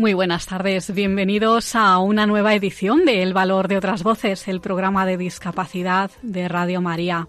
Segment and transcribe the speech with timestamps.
[0.00, 4.62] Muy buenas tardes, bienvenidos a una nueva edición de El Valor de otras Voces, el
[4.62, 7.28] programa de discapacidad de Radio María.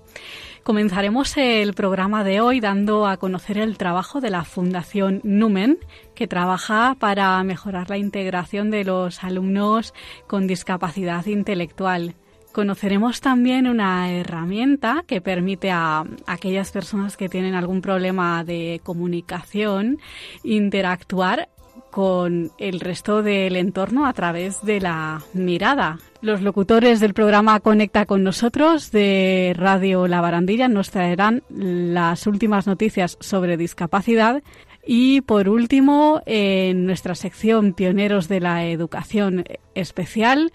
[0.64, 5.80] Comenzaremos el programa de hoy dando a conocer el trabajo de la Fundación Numen,
[6.16, 9.94] que trabaja para mejorar la integración de los alumnos
[10.26, 12.16] con discapacidad intelectual.
[12.54, 20.00] Conoceremos también una herramienta que permite a aquellas personas que tienen algún problema de comunicación
[20.46, 21.50] interactuar
[21.92, 26.00] con el resto del entorno a través de la mirada.
[26.22, 32.66] Los locutores del programa Conecta con nosotros de Radio La Barandilla nos traerán las últimas
[32.66, 34.42] noticias sobre discapacidad
[34.86, 39.44] y por último, en nuestra sección Pioneros de la Educación
[39.76, 40.52] Especial,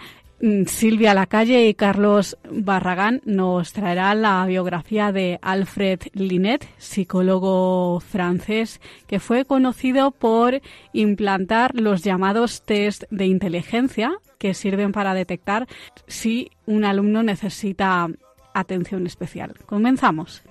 [0.67, 9.19] Silvia Lacalle y Carlos Barragán nos traerá la biografía de Alfred Linet, psicólogo francés que
[9.19, 10.61] fue conocido por
[10.93, 15.67] implantar los llamados test de inteligencia que sirven para detectar
[16.07, 18.09] si un alumno necesita
[18.53, 19.55] atención especial.
[19.65, 20.43] Comenzamos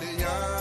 [0.00, 0.53] mi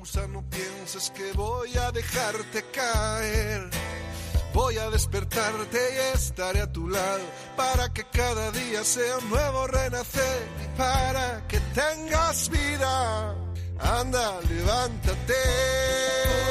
[0.00, 3.68] no pienses que voy a dejarte caer.
[4.54, 7.22] Voy a despertarte y estaré a tu lado
[7.54, 13.34] para que cada día sea nuevo renacer y para que tengas vida.
[13.78, 16.49] Anda, levántate.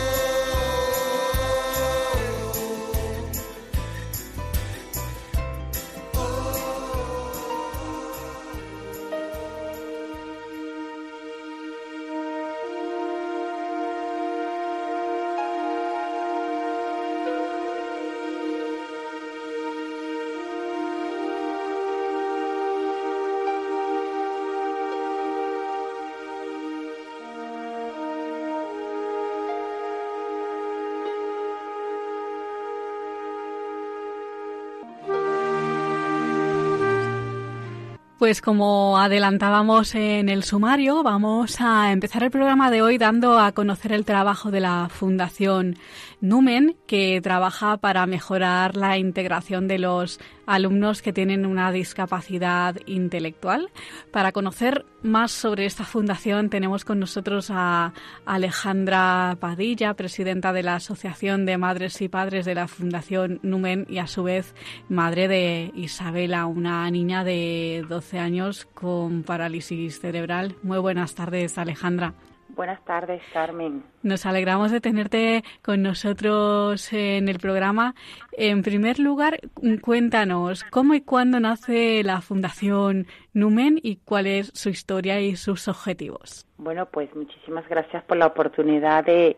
[38.30, 43.54] Pues como adelantábamos en el sumario, vamos a empezar el programa de hoy dando a
[43.54, 45.78] conocer el trabajo de la Fundación
[46.22, 50.20] Numen, que trabaja para mejorar la integración de los
[50.50, 53.70] alumnos que tienen una discapacidad intelectual.
[54.12, 57.94] Para conocer más sobre esta fundación tenemos con nosotros a
[58.26, 64.00] Alejandra Padilla, presidenta de la Asociación de Madres y Padres de la Fundación Numen y
[64.00, 64.56] a su vez
[64.90, 70.56] madre de Isabela, una niña de 12 años con parálisis cerebral.
[70.64, 72.16] Muy buenas tardes, Alejandra.
[72.60, 73.84] Buenas tardes, Carmen.
[74.04, 77.96] Nos alegramos de tenerte con nosotros en el programa.
[78.34, 79.40] En primer lugar,
[79.82, 85.70] cuéntanos cómo y cuándo nace la Fundación Numen y cuál es su historia y sus
[85.70, 86.46] objetivos.
[86.58, 89.38] Bueno, pues muchísimas gracias por la oportunidad de,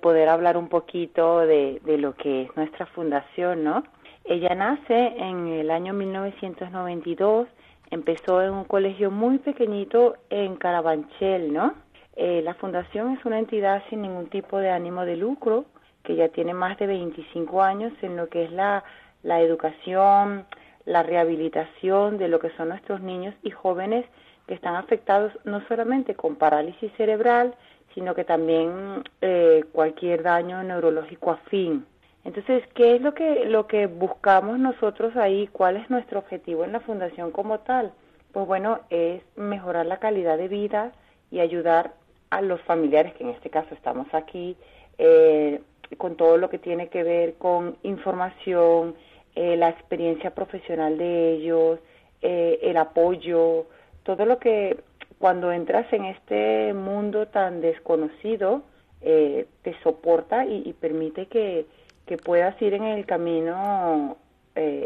[0.00, 3.82] poder hablar un poquito de, de lo que es nuestra fundación, ¿no?
[4.24, 7.48] Ella nace en el año 1992,
[7.90, 11.74] empezó en un colegio muy pequeñito en Carabanchel, ¿no?
[12.16, 15.64] Eh, la fundación es una entidad sin ningún tipo de ánimo de lucro,
[16.02, 18.84] que ya tiene más de 25 años en lo que es la,
[19.22, 20.46] la educación,
[20.84, 24.04] la rehabilitación de lo que son nuestros niños y jóvenes
[24.46, 27.54] que están afectados no solamente con parálisis cerebral,
[27.94, 31.86] sino que también eh, cualquier daño neurológico afín.
[32.24, 35.48] Entonces, ¿qué es lo que, lo que buscamos nosotros ahí?
[35.48, 37.92] ¿Cuál es nuestro objetivo en la fundación como tal?
[38.32, 40.92] Pues bueno, es mejorar la calidad de vida
[41.30, 41.92] y ayudar
[42.32, 44.56] a los familiares, que en este caso estamos aquí,
[44.96, 45.60] eh,
[45.98, 48.94] con todo lo que tiene que ver con información,
[49.34, 51.78] eh, la experiencia profesional de ellos,
[52.22, 53.66] eh, el apoyo,
[54.02, 54.78] todo lo que
[55.18, 58.62] cuando entras en este mundo tan desconocido
[59.02, 61.66] te soporta y, permite que,
[62.06, 64.16] que, puedas ir en el camino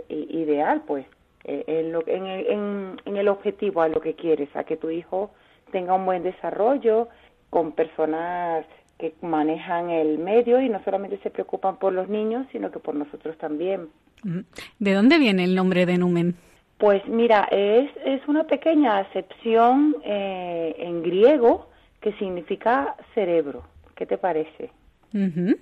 [0.09, 1.05] ideal, pues,
[1.45, 5.33] en, lo, en, en, en el objetivo a lo que quieres, a que tu hijo
[5.71, 7.09] tenga un buen desarrollo,
[7.51, 8.67] con personas
[8.99, 12.95] que manejan el medio y no solamente se preocupan por los niños, sino que por
[12.95, 13.89] nosotros también.
[14.79, 16.35] ¿De dónde viene el nombre de Numen?
[16.79, 21.69] Pues mira, es, es una pequeña acepción eh, en griego
[22.01, 23.65] que significa cerebro.
[23.95, 24.71] ¿Qué te parece?
[25.15, 25.57] Eh,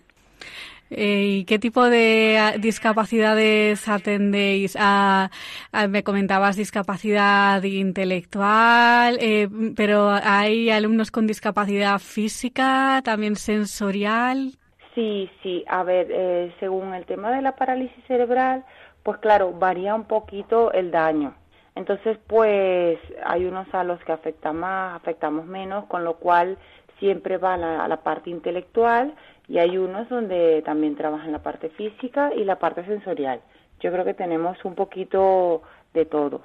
[0.91, 4.77] ¿Y qué tipo de ah, discapacidades atendéis?
[4.79, 5.31] Ah,
[5.73, 14.53] ah, me comentabas discapacidad intelectual, eh, pero ¿hay alumnos con discapacidad física, también sensorial?
[14.95, 15.65] Sí, sí.
[15.69, 18.65] A ver, eh, según el tema de la parálisis cerebral,
[19.03, 21.35] pues claro, varía un poquito el daño.
[21.75, 26.57] Entonces, pues hay unos a los que afecta más, afectamos menos, con lo cual
[27.01, 29.15] siempre va a la, parte intelectual
[29.49, 33.41] y hay unos donde también trabajan la parte física y la parte sensorial.
[33.81, 35.62] Yo creo que tenemos un poquito
[35.93, 36.43] de todo.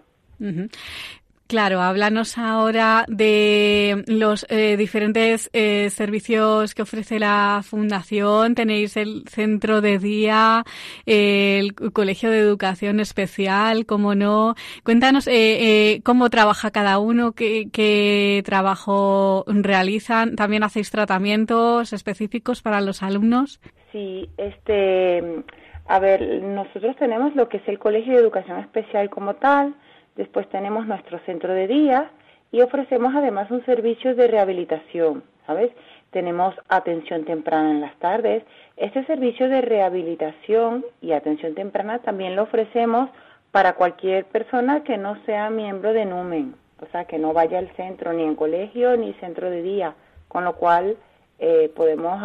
[1.49, 8.53] Claro, háblanos ahora de los eh, diferentes eh, servicios que ofrece la Fundación.
[8.53, 10.63] Tenéis el centro de día,
[11.07, 14.53] el Colegio de Educación Especial, cómo no.
[14.83, 20.35] Cuéntanos eh, cómo trabaja cada uno, qué, qué trabajo realizan.
[20.35, 23.59] ¿También hacéis tratamientos específicos para los alumnos?
[23.91, 25.43] Sí, este,
[25.87, 29.73] a ver, nosotros tenemos lo que es el Colegio de Educación Especial como tal
[30.15, 32.11] Después tenemos nuestro centro de día
[32.51, 35.71] y ofrecemos además un servicio de rehabilitación, ¿sabes?
[36.11, 38.43] Tenemos atención temprana en las tardes.
[38.77, 43.09] Este servicio de rehabilitación y atención temprana también lo ofrecemos
[43.51, 47.69] para cualquier persona que no sea miembro de NUMEN, o sea, que no vaya al
[47.75, 49.95] centro ni en colegio ni centro de día,
[50.27, 50.97] con lo cual
[51.39, 52.21] eh, podemos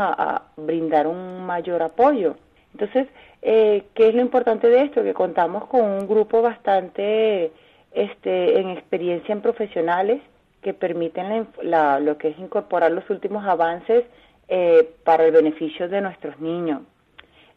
[0.56, 2.36] brindar un mayor apoyo.
[2.72, 3.06] Entonces,
[3.42, 5.02] eh, ¿qué es lo importante de esto?
[5.02, 7.52] Que contamos con un grupo bastante
[7.94, 10.20] este, en experiencia en profesionales
[10.62, 14.04] que permiten lo que es incorporar los últimos avances
[14.48, 16.82] eh, para el beneficio de nuestros niños.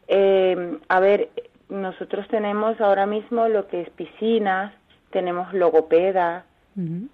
[0.06, 1.28] Eh, a ver,
[1.68, 4.72] nosotros tenemos ahora mismo lo que es piscinas,
[5.10, 6.44] tenemos logopeda,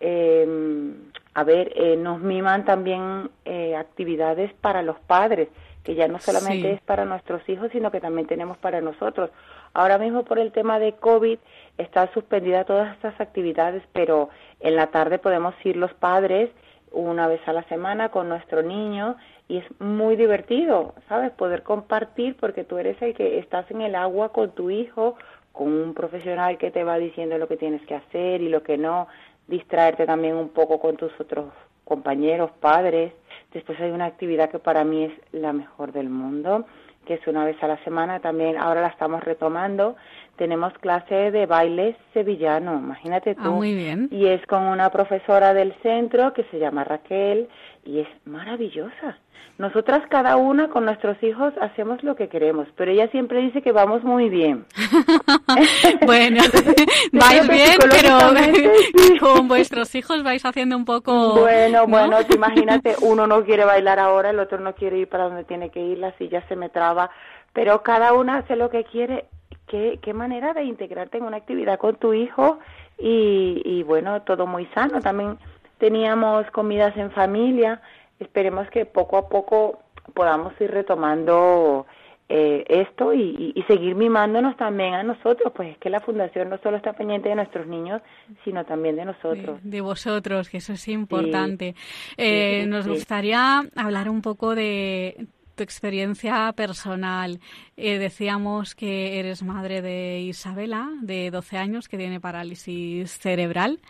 [0.01, 0.95] eh,
[1.35, 3.31] a ver, nos miman también
[3.77, 5.49] actividades para los padres,
[5.83, 9.31] que ya no solamente es para nuestros hijos, sino que también tenemos para nosotros.
[9.75, 11.39] Ahora mismo por el tema de COVID
[11.77, 16.51] está suspendida todas estas actividades, pero en la tarde podemos ir los padres
[16.93, 19.17] una vez a la semana con nuestro niño
[19.49, 21.33] y es muy divertido, ¿sabes?
[21.33, 25.17] Poder compartir porque tú eres el que estás en el agua con tu hijo,
[25.53, 28.79] con un profesional que te va diciendo lo que tienes que hacer y lo que
[28.79, 29.09] no,
[29.47, 31.47] distraerte también un poco con tus otros
[31.85, 33.13] compañeros, padres.
[33.53, 36.65] Después hay una actividad que para mí es la mejor del mundo,
[37.07, 39.97] que es una vez a la semana, también ahora la estamos retomando.
[40.37, 43.53] Tenemos clase de baile sevillano, imagínate ah, tú.
[43.53, 44.09] muy bien.
[44.11, 47.49] Y es con una profesora del centro que se llama Raquel
[47.85, 49.19] y es maravillosa.
[49.57, 53.71] Nosotras cada una con nuestros hijos hacemos lo que queremos, pero ella siempre dice que
[53.71, 54.67] vamos muy bien.
[56.07, 56.43] bueno,
[57.13, 58.19] vais bien, pero
[59.21, 61.35] con vuestros hijos vais haciendo un poco...
[61.39, 65.45] Bueno, bueno, imagínate, uno no quiere bailar ahora, el otro no quiere ir para donde
[65.45, 67.11] tiene que ir, la silla se me traba,
[67.53, 69.27] pero cada una hace lo que quiere.
[69.67, 72.59] ¿Qué, qué manera de integrarte en una actividad con tu hijo
[72.99, 75.01] y, y bueno, todo muy sano.
[75.01, 75.39] También
[75.79, 77.81] teníamos comidas en familia,
[78.19, 79.81] esperemos que poco a poco
[80.15, 81.87] podamos ir retomando
[82.29, 86.79] eh, esto y, seguir mimándonos también a nosotros, pues es que la fundación no solo
[86.79, 88.01] está pendiente de nuestros niños,
[88.45, 89.61] sino también de nosotros.
[89.63, 91.75] De, vosotros, que eso es importante.
[92.17, 97.41] Eh, nos gustaría hablar un poco de tu experiencia personal.
[97.77, 103.81] Eh, decíamos que eres madre de Isabela, de 12 años, que tiene parálisis cerebral.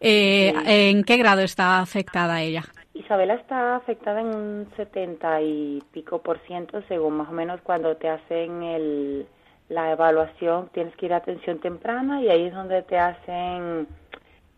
[0.00, 2.64] ¿En qué grado está afectada ella?
[2.94, 7.96] Isabela está afectada en un 70 y pico por ciento, según más o menos cuando
[7.96, 9.26] te hacen el,
[9.68, 13.86] la evaluación, tienes que ir a atención temprana y ahí es donde te hacen,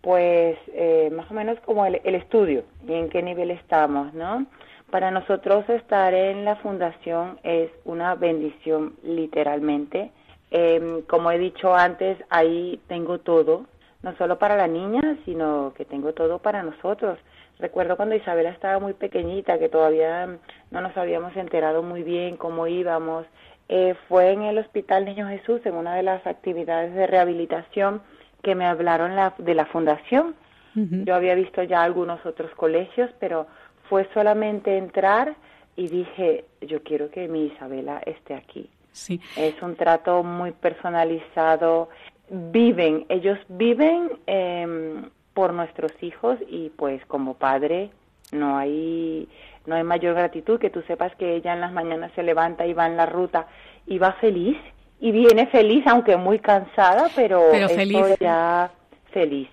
[0.01, 4.47] pues, eh, más o menos como el, el estudio y en qué nivel estamos, ¿no?
[4.93, 10.11] Para nosotros estar en la fundación es una bendición, literalmente.
[10.51, 13.65] Em, como he dicho antes, ahí tengo todo,
[14.03, 17.19] no solo para la niña, sino que tengo todo para nosotros.
[17.59, 20.37] Recuerdo cuando Isabela estaba muy pequeñita, que todavía
[20.71, 23.25] no nos habíamos enterado muy bien cómo íbamos.
[23.71, 28.03] Eh, fue en el Hospital Niño Jesús, en una de las actividades de rehabilitación,
[28.43, 30.35] que me hablaron la, de la fundación.
[30.75, 33.47] Yo había visto ya algunos otros colegios, pero
[33.93, 35.35] fue solamente entrar
[35.77, 38.71] y dije, yo quiero que mi Isabela esté aquí.
[38.91, 39.21] Sí.
[39.37, 41.91] Es un trato muy personalizado.
[42.31, 45.03] Viven, ellos viven eh,
[45.35, 47.91] por nuestros hijos y pues como padre
[48.31, 49.29] no hay
[49.67, 52.73] no hay mayor gratitud que tú sepas que ella en las mañanas se levanta y
[52.73, 53.47] va en la ruta
[53.87, 54.57] y va feliz
[55.01, 58.19] y viene feliz aunque muy cansada pero, pero feliz.
[58.19, 58.71] ya
[59.11, 59.51] feliz.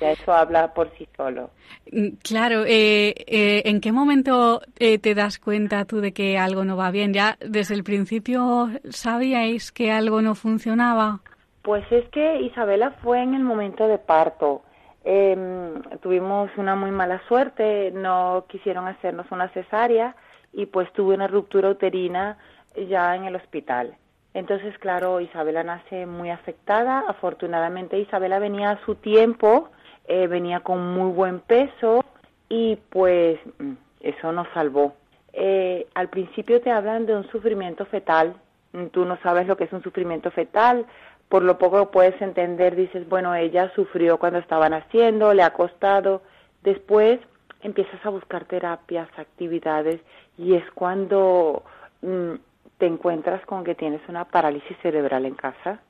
[0.00, 1.50] Ya eso habla por sí solo.
[1.90, 6.64] Mm, claro, eh, eh, ¿en qué momento eh, te das cuenta tú de que algo
[6.64, 7.12] no va bien?
[7.12, 11.20] ¿Ya desde el principio sabíais que algo no funcionaba?
[11.62, 14.62] Pues es que Isabela fue en el momento de parto.
[15.04, 20.14] Em, tuvimos una muy mala suerte, no quisieron hacernos una cesárea
[20.52, 22.38] y pues tuve una ruptura uterina
[22.88, 23.96] ya en el hospital.
[24.34, 27.04] Entonces, claro, Isabela nace muy afectada.
[27.08, 29.70] Afortunadamente, Isabela venía a su tiempo,
[30.06, 32.04] eh, venía con muy buen peso
[32.48, 34.94] y pues mm, eso nos salvó.
[35.32, 38.34] Eh, al principio te hablan de un sufrimiento fetal.
[38.92, 40.86] Tú no sabes lo que es un sufrimiento fetal.
[41.28, 46.22] Por lo poco puedes entender, dices, bueno, ella sufrió cuando estaban haciendo, le ha costado.
[46.62, 47.18] Después
[47.62, 50.00] empiezas a buscar terapias, actividades
[50.36, 51.62] y es cuando
[52.02, 52.34] mm,
[52.78, 55.80] te encuentras con que tienes una parálisis cerebral en casa.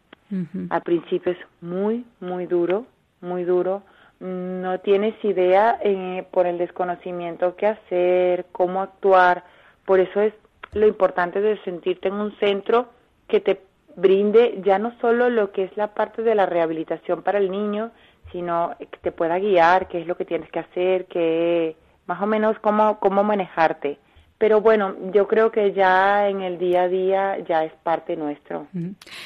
[0.69, 2.85] Al principio es muy, muy duro,
[3.23, 3.83] muy duro.
[4.21, 9.45] No tienes idea eh, por el desconocimiento qué hacer, cómo actuar.
[9.87, 10.35] Por eso es
[10.75, 12.91] lo importante de sentirte en un centro
[13.27, 13.63] que te
[13.97, 17.91] brinde ya no solo lo que es la parte de la rehabilitación para el niño,
[18.31, 21.75] sino que te pueda guiar, qué es lo que tienes que hacer, qué,
[22.07, 23.99] más o menos cómo, cómo manejarte.
[24.39, 28.69] Pero bueno, yo creo que ya en el día a día ya es parte nuestro.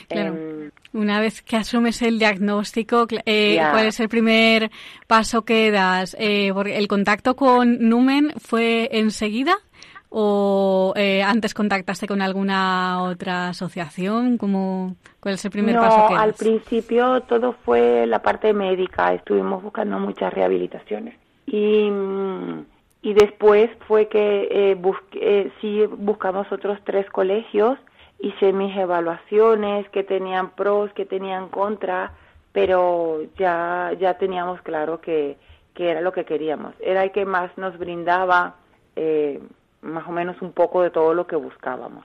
[0.08, 0.34] Claro.
[0.34, 4.70] Em, Una vez que asumes el diagnóstico, eh, ¿cuál es el primer
[5.06, 6.16] paso que das?
[6.18, 9.54] Eh, ¿El contacto con Numen fue enseguida?
[10.08, 14.38] ¿O eh, antes contactaste con alguna otra asociación?
[14.38, 16.22] ¿Cómo, ¿Cuál es el primer paso que das?
[16.22, 19.12] al principio todo fue la parte médica.
[19.12, 21.16] Estuvimos buscando muchas rehabilitaciones.
[21.46, 22.64] Y mm,
[23.02, 24.80] y después fue que eh,
[25.14, 27.78] eh, sí buscamos otros tres colegios,
[28.20, 32.12] hice mis evaluaciones, que tenían pros, que tenían contra,
[32.52, 35.36] pero ya, ya teníamos claro que,
[35.74, 38.54] que era lo que queríamos, era el que más nos brindaba
[38.94, 39.40] eh,
[39.80, 42.04] más o menos un poco de todo lo que buscábamos.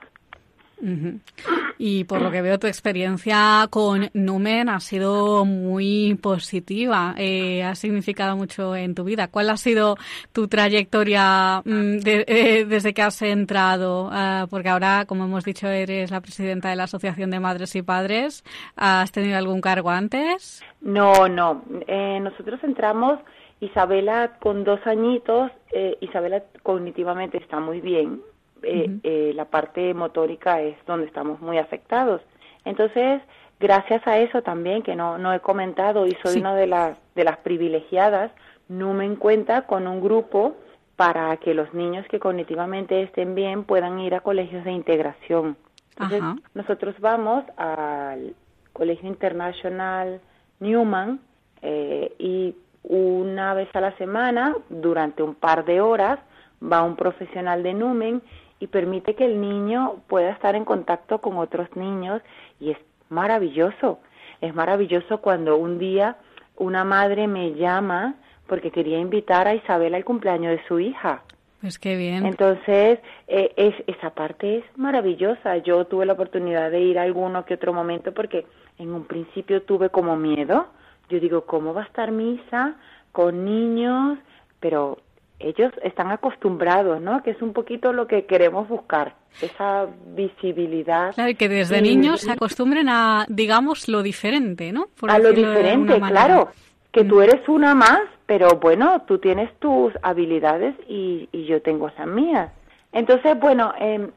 [1.78, 7.76] Y por lo que veo, tu experiencia con Numen ha sido muy positiva, eh, ha
[7.76, 9.28] significado mucho en tu vida.
[9.28, 9.96] ¿Cuál ha sido
[10.32, 14.08] tu trayectoria mm, eh, desde que has entrado?
[14.12, 17.82] Ah, porque ahora, como hemos dicho, eres la presidenta de la Asociación de Madres y
[17.82, 18.44] Padres.
[18.74, 20.64] ¿Has tenido algún cargo antes?
[20.80, 21.62] No, no.
[21.86, 23.20] Eh, nosotros entramos,
[23.60, 25.52] Isabela con dos añitos,
[26.00, 28.20] Isabela cognitivamente está muy bien
[28.62, 32.20] eh, eh, la parte motórica es donde estamos muy afectados.
[32.64, 33.22] Entonces,
[33.60, 37.24] gracias a eso también, que no, no he comentado y soy una de las, de
[37.24, 38.30] las privilegiadas,
[38.68, 40.56] no me cuenta con un grupo
[40.96, 45.56] para que los niños que cognitivamente estén bien puedan ir a colegios de integración.
[45.92, 46.22] Entonces,
[46.54, 48.34] nosotros vamos al
[48.72, 50.20] Colegio Internacional
[50.60, 51.20] Newman
[51.62, 56.18] eh, y una vez a la semana, durante un par de horas,
[56.62, 58.22] va un profesional de Numen
[58.60, 62.22] y permite que el niño pueda estar en contacto con otros niños
[62.60, 64.00] y es maravilloso.
[64.40, 66.16] Es maravilloso cuando un día
[66.56, 68.14] una madre me llama
[68.46, 71.22] porque quería invitar a Isabel al cumpleaños de su hija.
[71.60, 72.24] Pues qué bien.
[72.24, 75.56] Entonces, eh, es, esa parte es maravillosa.
[75.58, 78.46] Yo tuve la oportunidad de ir a alguno que otro momento porque
[78.78, 80.68] en un principio tuve como miedo.
[81.08, 82.76] Yo digo, ¿cómo va a estar misa
[83.10, 84.18] con niños?
[84.60, 84.98] Pero
[85.40, 87.22] ellos están acostumbrados, ¿no?
[87.22, 91.14] Que es un poquito lo que queremos buscar, esa visibilidad.
[91.14, 94.88] Claro, que desde niños se acostumbren a, digamos, lo diferente, ¿no?
[95.06, 96.48] a lo diferente, claro.
[96.90, 97.22] Que tú mm.
[97.22, 102.50] eres una más, pero bueno, tú tienes tus habilidades y, y yo tengo esas mías.
[102.92, 104.08] Entonces, bueno, eh,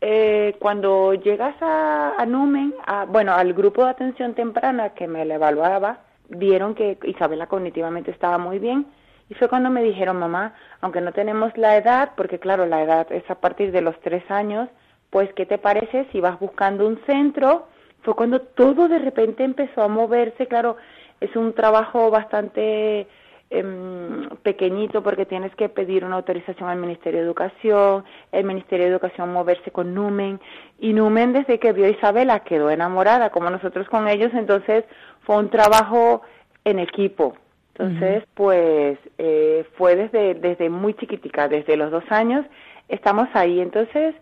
[0.00, 5.22] eh, cuando llegas a, a Numen, a, bueno, al grupo de atención temprana que me
[5.22, 8.86] evaluaba, vieron que Isabela cognitivamente estaba muy bien,
[9.28, 13.10] y fue cuando me dijeron, mamá, aunque no tenemos la edad, porque claro, la edad
[13.10, 14.68] es a partir de los tres años,
[15.10, 17.68] pues, ¿qué te parece si vas buscando un centro?
[18.02, 20.76] Fue cuando todo de repente empezó a moverse, claro,
[21.20, 23.06] es un trabajo bastante
[23.48, 28.92] em, pequeñito porque tienes que pedir una autorización al Ministerio de Educación, el Ministerio de
[28.92, 30.40] Educación moverse con Numen,
[30.80, 34.84] y Numen desde que vio a Isabela quedó enamorada, como nosotros con ellos, entonces
[35.20, 36.22] fue un trabajo
[36.64, 37.36] en equipo,
[37.76, 42.46] entonces, pues eh, fue desde, desde muy chiquitica, desde los dos años,
[42.88, 43.60] estamos ahí.
[43.60, 44.14] Entonces,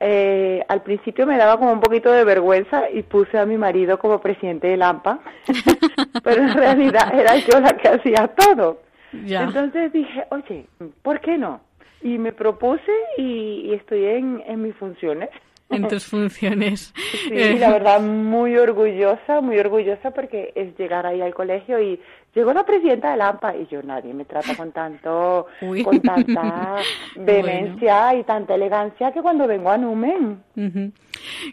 [0.00, 3.98] eh, al principio me daba como un poquito de vergüenza y puse a mi marido
[3.98, 5.20] como presidente de Lampa,
[6.22, 8.82] pero en realidad era yo la que hacía todo.
[9.12, 10.66] Entonces dije, oye,
[11.02, 11.60] ¿por qué no?
[12.02, 15.30] Y me propuse y, estoy en, en mis funciones.
[15.70, 16.92] en tus funciones.
[17.28, 21.98] Sí, la verdad, muy orgullosa, muy orgullosa porque es llegar ahí al colegio y
[22.34, 25.46] llegó la presidenta de AMPA y yo nadie me trata con tanto,
[25.84, 26.76] con tanta
[27.16, 30.42] vehemencia y tanta elegancia que cuando vengo a Numen.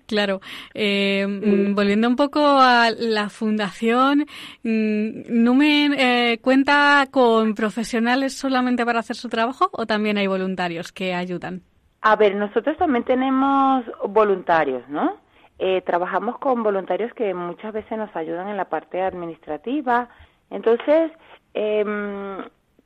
[0.05, 0.41] Claro.
[0.73, 4.25] Eh, mm, volviendo un poco a la fundación,
[4.63, 10.91] mm, ¿Numen eh, cuenta con profesionales solamente para hacer su trabajo o también hay voluntarios
[10.91, 11.61] que ayudan?
[12.01, 15.17] A ver, nosotros también tenemos voluntarios, ¿no?
[15.59, 20.09] Eh, trabajamos con voluntarios que muchas veces nos ayudan en la parte administrativa.
[20.51, 21.11] Entonces,
[21.53, 21.83] eh,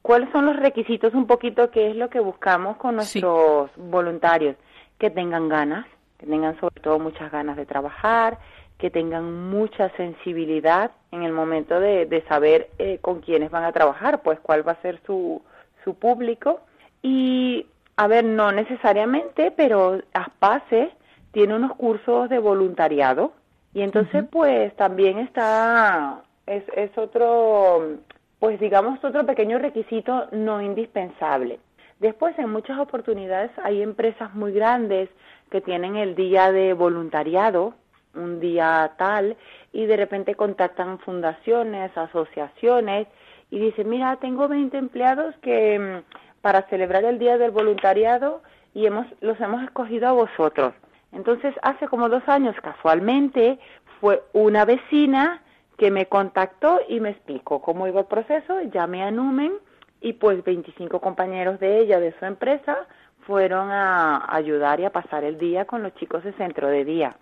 [0.02, 1.70] ¿cuáles son los requisitos un poquito?
[1.72, 4.56] ¿Qué es lo que buscamos con nuestros voluntarios?
[4.98, 5.86] Que tengan ganas,
[6.18, 8.38] que tengan sobre todo muchas ganas de trabajar,
[8.78, 13.72] que tengan mucha sensibilidad en el momento de, de saber eh, con quiénes van a
[13.72, 15.42] trabajar, pues cuál va a ser su,
[15.84, 16.62] su público.
[17.02, 17.68] Y
[17.98, 20.92] a ver, no necesariamente, pero ASPACE
[21.32, 23.34] tiene unos cursos de voluntariado
[23.74, 27.98] y entonces pues también está, es, es otro,
[28.40, 31.60] pues digamos otro pequeño requisito no indispensable.
[32.00, 35.10] Después en muchas oportunidades hay empresas muy grandes
[35.50, 37.74] que tienen el día de voluntariado,
[38.14, 39.38] un día tal,
[39.72, 43.08] y de repente contactan fundaciones, asociaciones
[43.50, 46.02] y dicen, mira, tengo 20 empleados que
[46.42, 48.42] para celebrar el Día del Voluntariado
[48.74, 50.74] y hemos, los hemos escogido a vosotros.
[51.12, 53.58] Entonces, hace como dos años, casualmente,
[54.00, 55.42] fue una vecina
[55.78, 59.54] que me contactó y me explicó cómo iba el proceso, llamé a Numen
[60.02, 62.88] y pues 25 compañeros de ella, de su empresa,
[63.22, 67.18] fueron a ayudar y a pasar el día con los chicos de centro de día.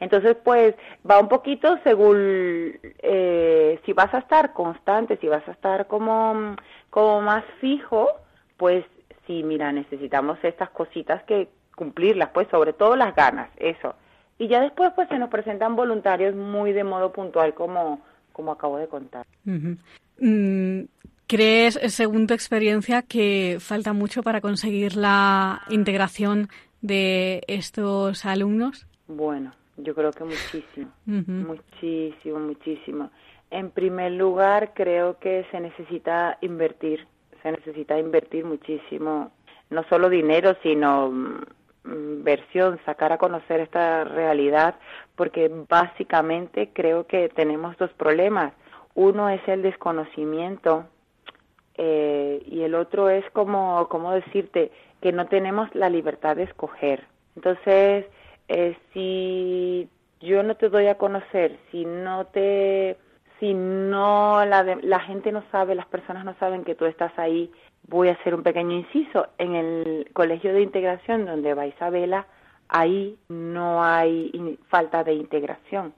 [0.00, 0.74] Entonces, pues
[1.08, 6.56] va un poquito según eh, si vas a estar constante, si vas a estar como
[6.90, 8.08] como más fijo,
[8.56, 8.84] pues
[9.26, 13.94] sí, mira, necesitamos estas cositas que cumplirlas, pues sobre todo las ganas, eso.
[14.38, 18.00] Y ya después pues se nos presentan voluntarios muy de modo puntual como,
[18.32, 19.26] como acabo de contar.
[19.44, 20.82] Mm,
[21.26, 26.48] ¿Crees, según tu experiencia, que falta mucho para conseguir la integración
[26.82, 28.86] de estos alumnos?
[29.06, 33.10] Bueno, yo creo que muchísimo, muchísimo, muchísimo.
[33.50, 37.06] En primer lugar, creo que se necesita invertir,
[37.42, 39.32] se necesita invertir muchísimo,
[39.70, 41.42] no solo dinero, sino mm,
[41.84, 44.76] versión, sacar a conocer esta realidad,
[45.16, 48.52] porque básicamente creo que tenemos dos problemas.
[48.94, 50.86] Uno es el desconocimiento
[51.76, 54.70] eh, y el otro es como, como decirte,
[55.00, 57.04] que no tenemos la libertad de escoger.
[57.36, 58.06] Entonces,
[58.48, 59.88] eh, si
[60.20, 62.96] yo no te doy a conocer, si no te
[63.40, 67.50] si no la, la gente no sabe, las personas no saben que tú estás ahí,
[67.88, 69.28] voy a hacer un pequeño inciso.
[69.38, 72.26] En el colegio de integración donde va Isabela,
[72.68, 75.94] ahí no hay falta de integración.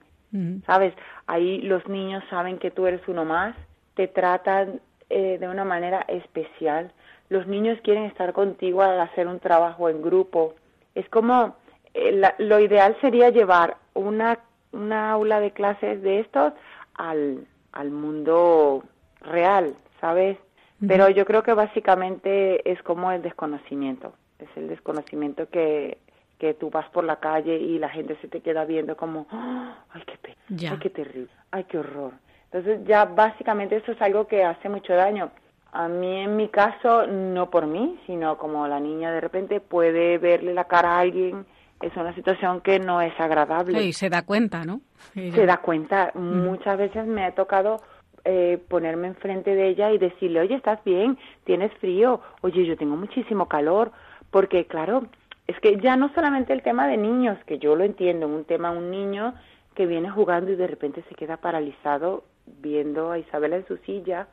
[0.67, 0.93] ¿Sabes?
[1.25, 3.55] Ahí los niños saben que tú eres uno más,
[3.95, 6.91] te tratan eh, de una manera especial.
[7.29, 10.53] Los niños quieren estar contigo al hacer un trabajo en grupo.
[10.93, 11.55] Es como,
[11.93, 14.39] eh, lo ideal sería llevar una,
[14.73, 16.53] una aula de clases de estos
[16.95, 18.83] al, al mundo
[19.21, 20.37] real, ¿sabes?
[20.85, 25.97] Pero yo creo que básicamente es como el desconocimiento, es el desconocimiento que,
[26.37, 29.83] que tú vas por la calle y la gente se te queda viendo como, ¡Ah!
[29.89, 32.13] ay, qué pena, ay, qué terrible, ay, qué horror.
[32.51, 35.31] Entonces ya básicamente eso es algo que hace mucho daño.
[35.71, 40.17] A mí en mi caso, no por mí, sino como la niña de repente puede
[40.17, 41.45] verle la cara a alguien
[41.81, 43.83] es una situación que no es agradable.
[43.83, 44.81] y se da cuenta, ¿no?
[45.13, 46.11] Se da cuenta.
[46.15, 47.81] Muchas veces me ha tocado
[48.25, 51.17] eh, ponerme enfrente de ella y decirle, oye, ¿estás bien?
[51.43, 52.21] ¿Tienes frío?
[52.41, 53.91] Oye, yo tengo muchísimo calor.
[54.31, 55.07] Porque, claro,
[55.47, 58.71] es que ya no solamente el tema de niños, que yo lo entiendo, un tema,
[58.71, 59.33] un niño
[59.75, 62.23] que viene jugando y de repente se queda paralizado
[62.61, 64.27] viendo a Isabela en su silla,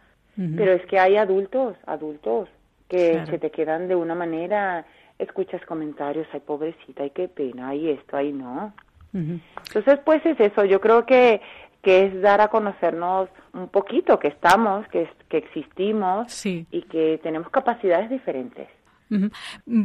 [0.56, 2.48] pero es que hay adultos, adultos,
[2.88, 4.84] que se te quedan de una manera
[5.18, 8.72] escuchas comentarios, ay pobrecita, ay qué pena, ay esto, ay no.
[9.12, 11.40] Entonces, pues es eso, yo creo que,
[11.84, 17.50] que es dar a conocernos un poquito que estamos, que, que existimos y que tenemos
[17.50, 18.66] capacidades diferentes.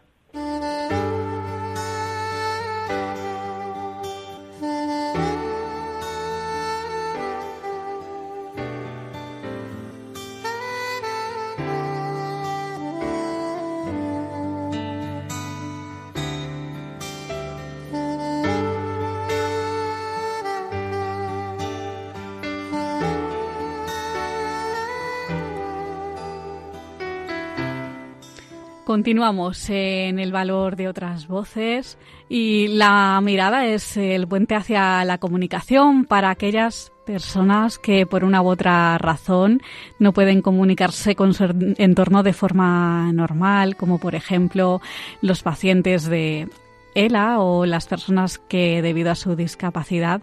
[28.98, 35.20] Continuamos en el valor de otras voces y la mirada es el puente hacia la
[35.20, 39.62] comunicación para aquellas personas que por una u otra razón
[40.00, 41.44] no pueden comunicarse con su
[41.78, 44.82] entorno de forma normal, como por ejemplo
[45.22, 46.50] los pacientes de
[46.96, 50.22] ELA o las personas que debido a su discapacidad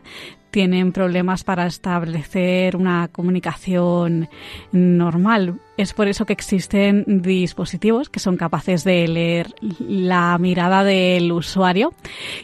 [0.54, 4.28] tienen problemas para establecer una comunicación
[4.70, 5.58] normal.
[5.76, 11.92] Es por eso que existen dispositivos que son capaces de leer la mirada del usuario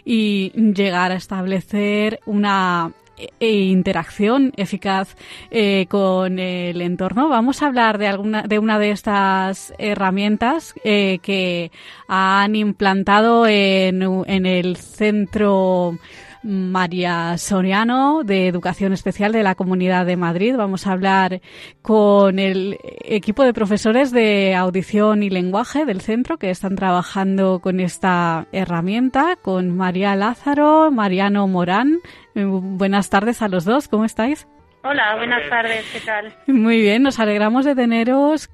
[0.05, 2.91] y llegar a establecer una
[3.39, 5.15] e interacción eficaz
[5.53, 7.29] eh, con el entorno.
[7.29, 11.71] Vamos a hablar de alguna de una de estas herramientas eh, que
[12.09, 15.97] han implantado en, en el centro
[16.43, 20.55] María Soriano, de Educación Especial de la Comunidad de Madrid.
[20.57, 21.41] Vamos a hablar
[21.83, 27.81] con el equipo de profesores de audición y lenguaje del centro que están trabajando con
[27.81, 31.99] esta herramienta, con María Lázaro, Mariano Morán.
[32.35, 34.47] Eh, buenas tardes a los dos, ¿cómo estáis?
[34.83, 36.33] Hola, buenas tardes, ¿qué tal?
[36.47, 38.49] Muy bien, nos alegramos de teneros,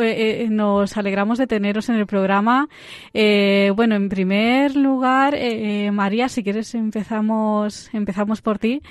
[0.00, 2.66] eh, eh, nos alegramos de teneros en el programa.
[3.14, 5.36] Eh, bueno, en primer lugar,
[5.92, 8.82] María, si quieres empezamos, empezamos por ti.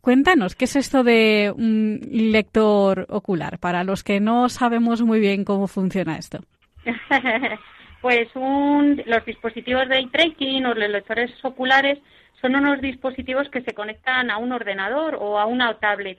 [0.00, 3.60] Cuéntanos, ¿qué es esto de un lector ocular?
[3.60, 6.40] Para los que no sabemos muy bien cómo funciona esto.
[8.00, 11.98] pues un, los dispositivos de eye tracking o los lectores oculares
[12.40, 16.18] son unos dispositivos que se conectan a un ordenador o a una tablet.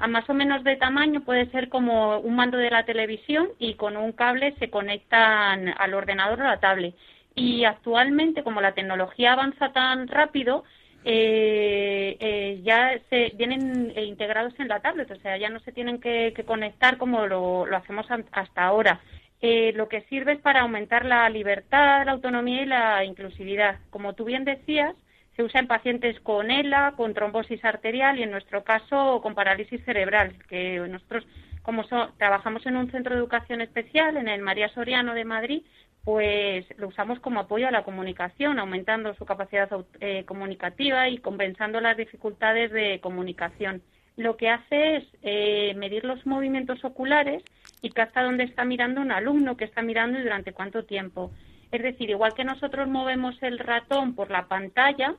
[0.00, 3.74] A más o menos de tamaño puede ser como un mando de la televisión y
[3.74, 6.94] con un cable se conectan al ordenador o a la tablet.
[7.34, 10.64] Y actualmente, como la tecnología avanza tan rápido,
[11.04, 15.72] eh, eh, ya se vienen eh, integrados en la tablet, o sea, ya no se
[15.72, 19.00] tienen que, conectar como lo, lo hacemos hasta ahora.
[19.40, 23.78] lo que sirve es para aumentar la libertad, la autonomía y la inclusividad.
[23.90, 24.94] Como tú bien decías,
[25.40, 29.82] se usa en pacientes con ELA, con trombosis arterial y en nuestro caso con parálisis
[29.86, 31.26] cerebral, que nosotros
[31.62, 31.84] como
[32.18, 35.62] trabajamos en un centro de educación especial, en el María Soriano de Madrid,
[36.04, 41.80] pues lo usamos como apoyo a la comunicación, aumentando su capacidad eh, comunicativa y compensando
[41.80, 43.80] las dificultades de comunicación.
[44.16, 47.42] Lo que hace es eh, medir los movimientos oculares
[47.80, 51.30] y hasta dónde está mirando un alumno, que está mirando y durante cuánto tiempo.
[51.72, 55.14] Es decir, igual que nosotros movemos el ratón por la pantalla,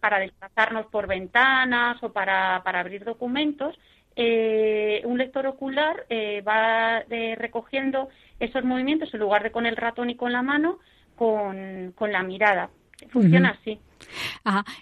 [0.00, 3.78] para desplazarnos por ventanas o para, abrir documentos,
[4.16, 7.04] eh, un lector ocular eh, va
[7.36, 8.08] recogiendo
[8.38, 10.78] esos movimientos en lugar de con el ratón y con la mano,
[11.16, 12.70] con, la mirada.
[13.10, 13.78] Funciona así.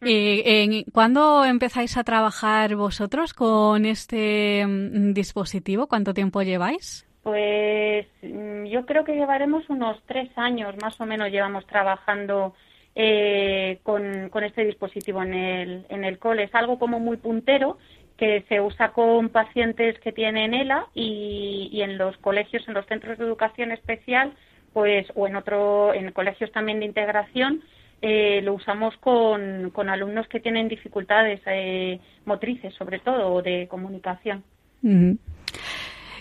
[0.03, 5.87] Eh, ¿Cuándo empezáis a trabajar vosotros con este mm, dispositivo?
[5.89, 7.07] ¿Cuánto tiempo lleváis?
[7.23, 12.55] Pues mm, yo creo que llevaremos unos tres años más o menos llevamos trabajando
[13.01, 16.43] eh, con, este dispositivo en el, en el cole.
[16.43, 17.79] Es algo como muy puntero
[18.17, 23.17] que se usa con pacientes que tienen ELA y, en los colegios, en los centros
[23.17, 24.33] de educación especial,
[24.73, 27.63] pues o en otro, en colegios también de integración,
[28.03, 33.69] eh, lo usamos con, con, alumnos que tienen dificultades eh, motrices, sobre todo, o de
[33.69, 34.43] comunicación.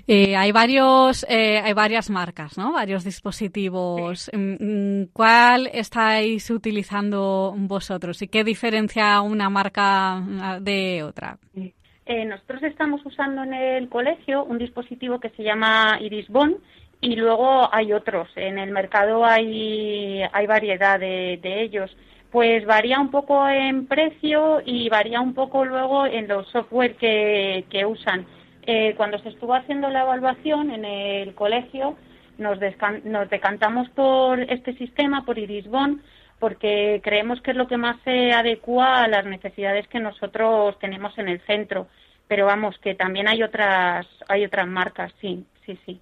[0.10, 2.72] Eh, hay varios, eh, hay varias marcas, ¿no?
[2.72, 4.32] Varios dispositivos.
[4.32, 11.38] Mm, mm, ¿Cuál estáis utilizando vosotros y qué diferencia una marca mm, de otra?
[12.06, 16.56] Eh, nosotros estamos usando en el colegio un dispositivo que se llama Irisbon
[17.02, 18.30] y luego hay otros.
[18.38, 21.94] En el mercado hay, hay variedad de, ellos.
[22.32, 27.66] Pues varía un poco en precio y varía un poco luego en los software que,
[27.70, 28.26] que usan.
[28.70, 31.96] Eh, cuando se estuvo haciendo la evaluación en el colegio,
[32.38, 32.60] nos,
[33.06, 36.04] nos decantamos por este sistema, por Irisbon,
[36.38, 41.18] porque creemos que es lo que más se adecua a las necesidades que nosotros tenemos
[41.18, 41.88] en el centro.
[42.28, 46.02] Pero vamos, que también hay otras, hay otras marcas, sí, sí, sí.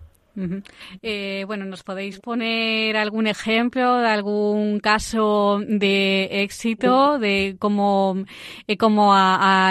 [1.01, 8.15] Eh, bueno, ¿nos podéis poner algún ejemplo de algún caso de éxito, de cómo,
[8.67, 9.13] eh, cómo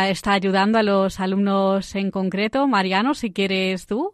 [0.09, 2.67] está ayudando a los alumnos en concreto?
[2.67, 4.13] Mariano, si quieres tú.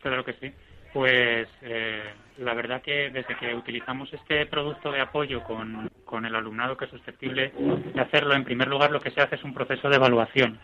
[0.00, 0.52] Claro que sí.
[0.92, 2.02] Pues eh,
[2.38, 6.84] la verdad que desde que utilizamos este producto de apoyo con, con el alumnado que
[6.84, 7.52] es susceptible
[7.94, 10.58] de hacerlo, en primer lugar lo que se hace es un proceso de evaluación.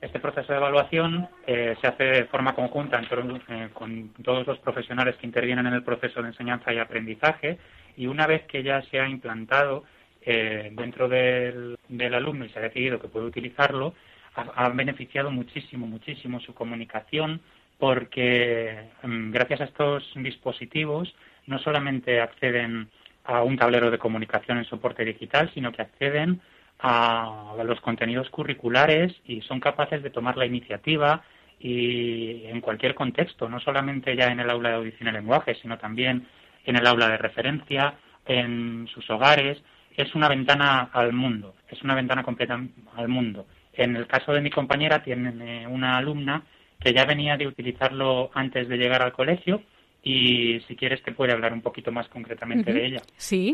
[0.00, 5.16] Este proceso de evaluación eh, se hace de forma conjunta eh, con todos los profesionales
[5.16, 7.58] que intervienen en el proceso de enseñanza y aprendizaje
[7.98, 9.84] y una vez que ya se ha implantado
[10.22, 13.94] eh, dentro del, del, alumno y se ha decidido que puede utilizarlo,
[14.36, 17.42] ha, ha beneficiado muchísimo, muchísimo su comunicación,
[17.78, 21.14] porque mm, gracias a estos dispositivos
[21.46, 22.88] no solamente acceden
[23.24, 26.40] a un tablero de comunicación en soporte digital, sino que acceden
[26.82, 31.22] a los contenidos curriculares y son capaces de tomar la iniciativa
[31.60, 35.76] y en cualquier contexto, no solamente ya en el aula de audición y lenguaje, sino
[35.78, 36.26] también
[36.64, 37.94] en el aula de referencia,
[38.26, 39.62] en sus hogares.
[39.94, 42.58] Es una ventana al mundo, es una ventana completa
[42.96, 43.46] al mundo.
[43.74, 46.42] En el caso de mi compañera, tiene una alumna
[46.80, 49.62] que ya venía de utilizarlo antes de llegar al colegio
[50.02, 53.02] y si quieres te puede hablar un poquito más concretamente de ella.
[53.16, 53.52] Sí.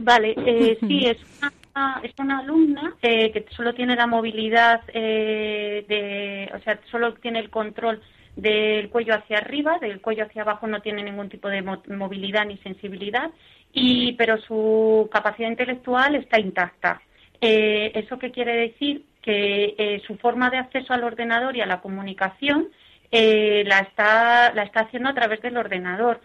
[0.00, 1.52] Vale, eh, sí, es una,
[2.02, 7.40] es una alumna eh, que solo tiene la movilidad, eh, de, o sea, solo tiene
[7.40, 8.00] el control
[8.34, 12.58] del cuello hacia arriba, del cuello hacia abajo no tiene ningún tipo de movilidad ni
[12.58, 13.30] sensibilidad,
[13.72, 17.00] y pero su capacidad intelectual está intacta.
[17.40, 19.04] Eh, ¿Eso qué quiere decir?
[19.26, 22.68] que eh, su forma de acceso al ordenador y a la comunicación
[23.10, 26.20] eh, la, está, la está haciendo a través del ordenador.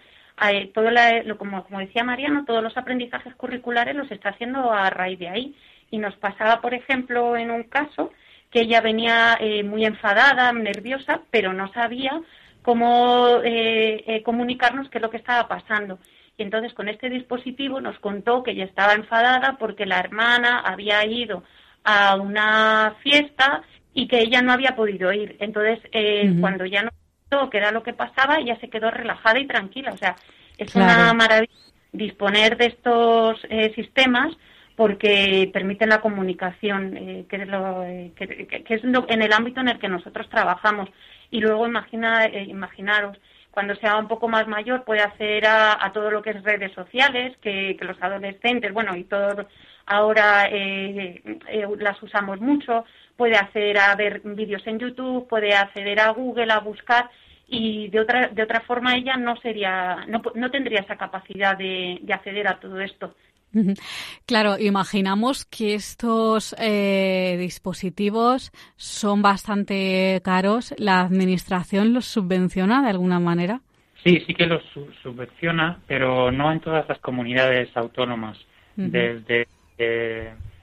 [0.49, 4.89] Eh, todo lo, como, como decía Mariano, todos los aprendizajes curriculares los está haciendo a
[4.89, 5.55] raíz de ahí.
[5.89, 8.11] Y nos pasaba, por ejemplo, en un caso
[8.49, 12.21] que ella venía muy enfadada, nerviosa, pero no sabía
[12.61, 13.41] cómo
[14.23, 15.99] comunicarnos qué es lo que estaba pasando.
[16.37, 21.05] Y entonces con este dispositivo nos contó que ella estaba enfadada porque la hermana había
[21.05, 21.43] ido
[21.83, 25.35] a una fiesta y que ella no había podido ir.
[25.39, 27.00] Entonces, eh, cuando ya no pudo,
[27.49, 29.91] que era lo que pasaba, ella se quedó relajada y tranquila.
[29.93, 30.15] O sea,
[30.57, 31.53] es una maravilla
[31.91, 34.35] disponer de estos eh, sistemas
[34.75, 37.83] porque permiten la comunicación, eh, que, es lo,
[38.15, 40.89] que, es en el ámbito en el que nosotros trabajamos.
[41.29, 43.17] Y luego imagina, imaginaros,
[43.51, 46.73] cuando sea un poco más mayor puede hacer a, a todo lo que es redes
[46.73, 49.45] sociales, que, que los adolescentes, bueno, y todos
[49.85, 52.85] ahora eh, eh, las usamos mucho,
[53.21, 57.07] puede hacer a ver vídeos en YouTube, puede acceder a Google a buscar
[57.47, 61.99] y de otra de otra forma ella no sería no, no tendría esa capacidad de,
[62.01, 63.13] de, acceder a todo esto.
[64.25, 70.73] Claro, imaginamos que estos eh, dispositivos son bastante caros.
[70.79, 73.61] ¿La administración los subvenciona de alguna manera?
[74.03, 74.63] Sí, sí que los
[75.03, 78.35] subvenciona, pero no en todas las comunidades autónomas.
[78.75, 79.45] Desde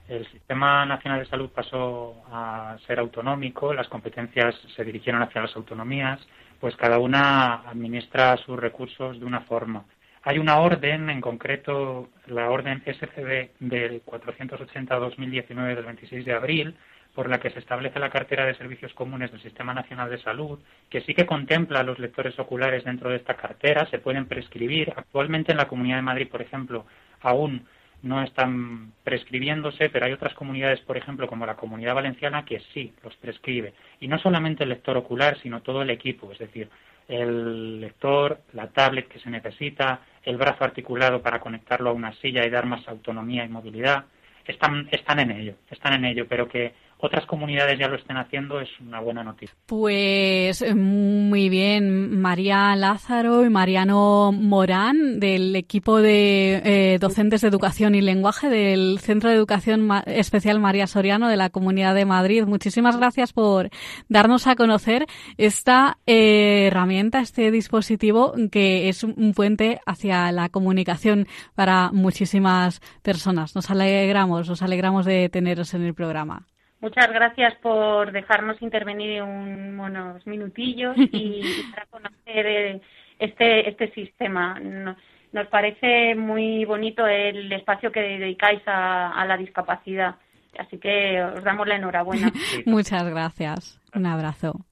[0.09, 5.55] el Sistema Nacional de Salud pasó a ser autonómico, las competencias se dirigieron hacia las
[5.55, 6.19] autonomías,
[6.59, 9.85] pues cada una administra sus recursos de una forma.
[10.23, 16.75] Hay una orden, en concreto la orden SCD del 480-2019 del 26 de abril,
[17.13, 20.59] por la que se establece la cartera de servicios comunes del Sistema Nacional de Salud,
[20.89, 24.91] que sí que contempla los lectores oculares dentro de esta cartera, se pueden prescribir.
[24.95, 26.85] Actualmente en la Comunidad de Madrid, por ejemplo,
[27.21, 27.65] aún
[28.01, 32.93] no están prescribiéndose, pero hay otras comunidades, por ejemplo, como la Comunidad Valenciana, que sí
[33.03, 33.73] los prescribe.
[33.99, 36.69] Y no solamente el lector ocular, sino todo el equipo, es decir,
[37.07, 42.45] el lector, la tablet que se necesita, el brazo articulado para conectarlo a una silla
[42.45, 44.05] y dar más autonomía y movilidad.
[44.45, 48.59] Están, están en ello, están en ello, pero que otras comunidades ya lo estén haciendo
[48.59, 49.55] es una buena noticia.
[49.65, 57.95] Pues muy bien, María Lázaro y Mariano Morán del equipo de eh, docentes de educación
[57.95, 62.43] y lenguaje del Centro de Educación Especial María Soriano de la Comunidad de Madrid.
[62.45, 63.69] Muchísimas gracias por
[64.09, 65.07] darnos a conocer
[65.37, 73.55] esta eh, herramienta, este dispositivo que es un puente hacia la comunicación para muchísimas personas.
[73.55, 76.45] Nos alegramos, nos alegramos de teneros en el programa.
[76.81, 82.81] Muchas gracias por dejarnos intervenir unos minutillos y para conocer eh,
[83.19, 84.57] este, este sistema.
[84.59, 90.15] Nos parece muy bonito el espacio que dedicáis a, la discapacidad.
[90.57, 92.31] Así que os damos la enhorabuena.
[92.65, 93.79] Muchas gracias.
[93.93, 94.65] Un abrazo.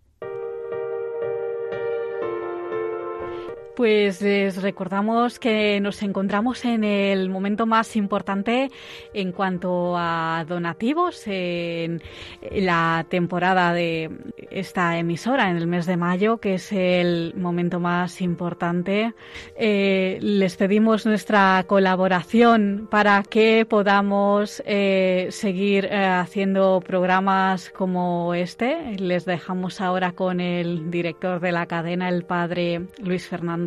[3.78, 8.72] Pues les recordamos que nos encontramos en el momento más importante
[9.14, 12.02] en cuanto a donativos en
[12.52, 14.10] la temporada de
[14.50, 19.14] esta emisora, en el mes de mayo, que es el momento más importante.
[19.56, 28.96] Eh, les pedimos nuestra colaboración para que podamos eh, seguir eh, haciendo programas como este.
[28.98, 33.67] Les dejamos ahora con el director de la cadena, el padre Luis Fernando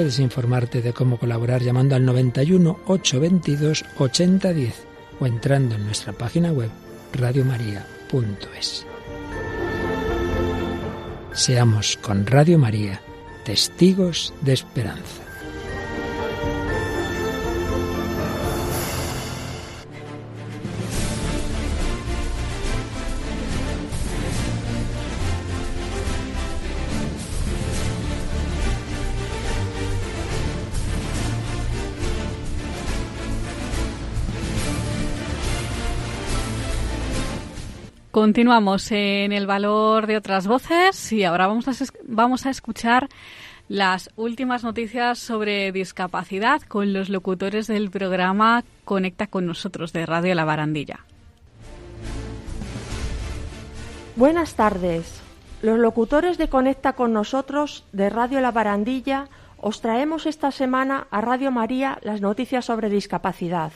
[0.00, 4.86] Puedes informarte de cómo colaborar llamando al 91 822 8010
[5.20, 6.70] o entrando en nuestra página web
[7.12, 8.86] radiomaria.es.
[11.32, 13.02] Seamos con Radio María
[13.44, 15.19] testigos de esperanza.
[38.20, 41.72] Continuamos en el valor de otras voces y ahora vamos a,
[42.06, 43.08] vamos a escuchar
[43.66, 50.34] las últimas noticias sobre discapacidad con los locutores del programa Conecta con nosotros de Radio
[50.34, 51.06] La Barandilla.
[54.16, 55.22] Buenas tardes.
[55.62, 61.22] Los locutores de Conecta con nosotros de Radio La Barandilla os traemos esta semana a
[61.22, 63.72] Radio María las noticias sobre discapacidad.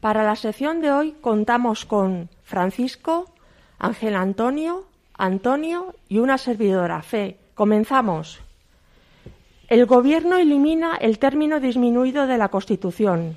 [0.00, 3.32] Para la sección de hoy contamos con Francisco,
[3.78, 4.84] Ángel Antonio,
[5.18, 7.36] Antonio y una servidora, Fe.
[7.54, 8.40] Comenzamos.
[9.68, 13.36] El Gobierno elimina el término disminuido de la Constitución.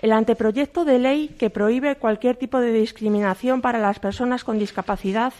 [0.00, 5.32] El anteproyecto de ley que prohíbe cualquier tipo de discriminación para las personas con discapacidad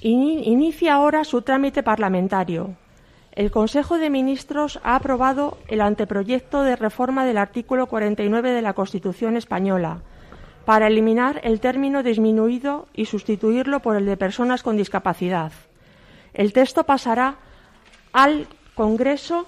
[0.00, 2.74] inicia ahora su trámite parlamentario.
[3.32, 8.74] El Consejo de Ministros ha aprobado el anteproyecto de reforma del artículo 49 de la
[8.74, 10.00] Constitución española
[10.64, 15.52] para eliminar el término disminuido y sustituirlo por el de personas con discapacidad.
[16.32, 17.36] El texto pasará
[18.12, 19.46] al Congreso,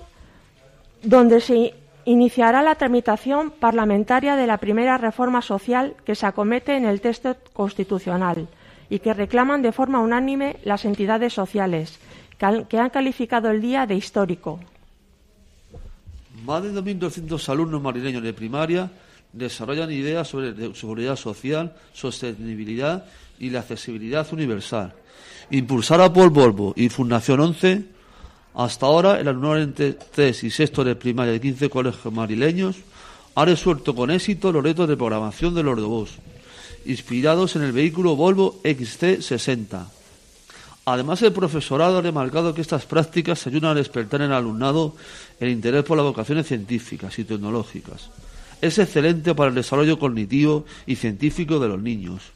[1.02, 1.74] donde se
[2.04, 7.36] iniciará la tramitación parlamentaria de la primera reforma social que se acomete en el texto
[7.52, 8.48] constitucional
[8.88, 11.98] y que reclaman de forma unánime las entidades sociales,
[12.38, 14.60] que han calificado el día de histórico.
[16.44, 18.90] Más de 2.200 alumnos marileños de primaria
[19.36, 23.04] desarrollan ideas sobre seguridad social, sostenibilidad
[23.38, 24.94] y la accesibilidad universal.
[25.50, 27.84] Impulsada por Volvo y Fundación 11,
[28.54, 32.76] hasta ahora el alumnado entre 3 y 6 de primaria de 15 colegios marileños
[33.34, 36.12] ha resuelto con éxito los retos de programación del Ordobús,
[36.86, 39.84] inspirados en el vehículo Volvo XC60.
[40.86, 44.94] Además, el profesorado ha remarcado que estas prácticas ayudan a despertar en el alumnado
[45.38, 48.08] el interés por las vocaciones científicas y tecnológicas
[48.60, 52.32] es excelente para el desarrollo cognitivo y científico de los niños.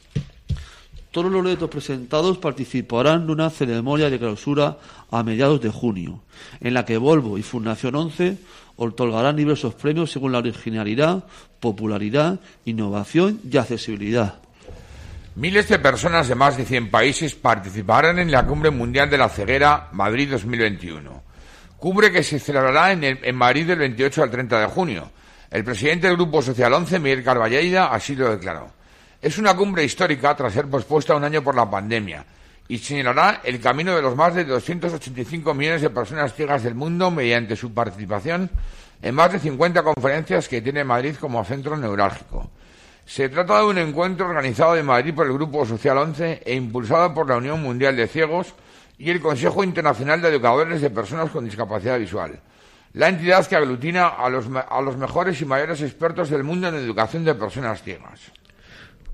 [1.11, 4.77] Todos los retos presentados participarán de una ceremonia de clausura
[5.09, 6.21] a mediados de junio,
[6.61, 8.37] en la que Volvo y Fundación 11
[8.77, 11.25] otorgarán diversos premios según la originalidad,
[11.59, 14.35] popularidad, innovación y accesibilidad.
[15.35, 19.29] Miles de personas de más de 100 países participarán en la Cumbre Mundial de la
[19.29, 21.23] Ceguera Madrid 2021.
[21.77, 25.11] Cumbre que se celebrará en, en Madrid del 28 al 30 de junio
[25.51, 28.71] El presidente del Grupo Social 11, Miguel Carballeida, así lo declaró.
[29.21, 32.25] Es una cumbre histórica tras ser pospuesta un año por la pandemia
[32.69, 37.11] y señalará el camino de los más de 285 millones de personas ciegas del mundo
[37.11, 38.49] mediante su participación
[39.01, 42.49] en más de 50 conferencias que tiene Madrid como centro neurálgico.
[43.05, 47.13] Se trata de un encuentro organizado en Madrid por el Grupo Social 11 e impulsado
[47.13, 48.55] por la Unión Mundial de Ciegos
[48.97, 52.39] y el Consejo Internacional de Educadores de Personas con Discapacidad Visual,
[52.93, 57.35] la entidad que aglutina a los, mejores y mayores expertos del mundo en educación de
[57.35, 58.19] personas ciegas.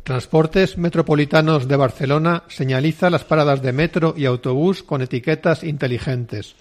[0.04, 6.56] Transportes Metropolitanos de Barcelona señaliza las paradas de metro y autobús con etiquetas inteligentes.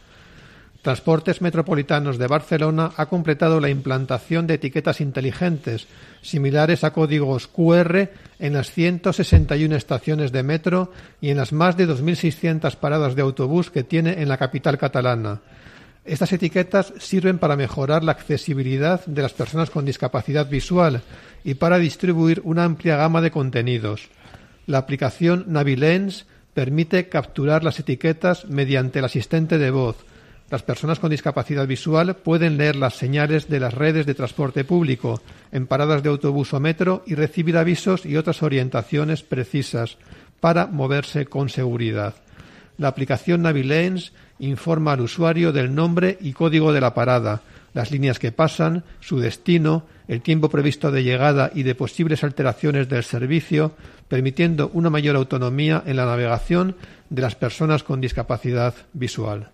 [0.82, 5.86] Transportes Metropolitanos de Barcelona ha completado la implantación de etiquetas inteligentes
[6.22, 8.08] similares a códigos QR
[8.38, 13.70] en las 161 estaciones de metro y en las más de 2.600 paradas de autobús
[13.70, 15.40] que tiene en la capital catalana.
[16.06, 21.02] Estas etiquetas sirven para mejorar la accesibilidad de las personas con discapacidad visual
[21.42, 24.08] y para distribuir una amplia gama de contenidos.
[24.66, 29.96] La aplicación Navilens permite capturar las etiquetas mediante el asistente de voz.
[30.48, 35.20] Las personas con discapacidad visual pueden leer las señales de las redes de transporte público
[35.50, 39.98] en paradas de autobús o metro y recibir avisos y otras orientaciones precisas
[40.38, 42.14] para moverse con seguridad.
[42.78, 47.40] La aplicación Navilens informa al usuario del nombre y código de la parada,
[47.72, 52.88] las líneas que pasan, su destino, el tiempo previsto de llegada y de posibles alteraciones
[52.88, 53.72] del servicio,
[54.08, 56.76] permitiendo una mayor autonomía en la navegación
[57.10, 59.50] de las personas con discapacidad visual.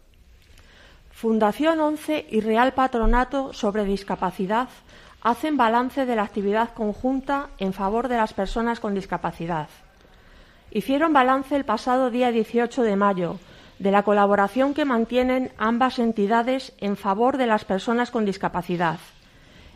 [1.11, 4.68] Fundación 11 y Real Patronato sobre Discapacidad
[5.23, 9.68] hacen balance de la actividad conjunta en favor de las personas con discapacidad.
[10.75, 13.39] Hicieron balance el pasado día 18 de mayo
[13.79, 18.99] de la colaboración que mantienen ambas entidades en favor de las personas con discapacidad.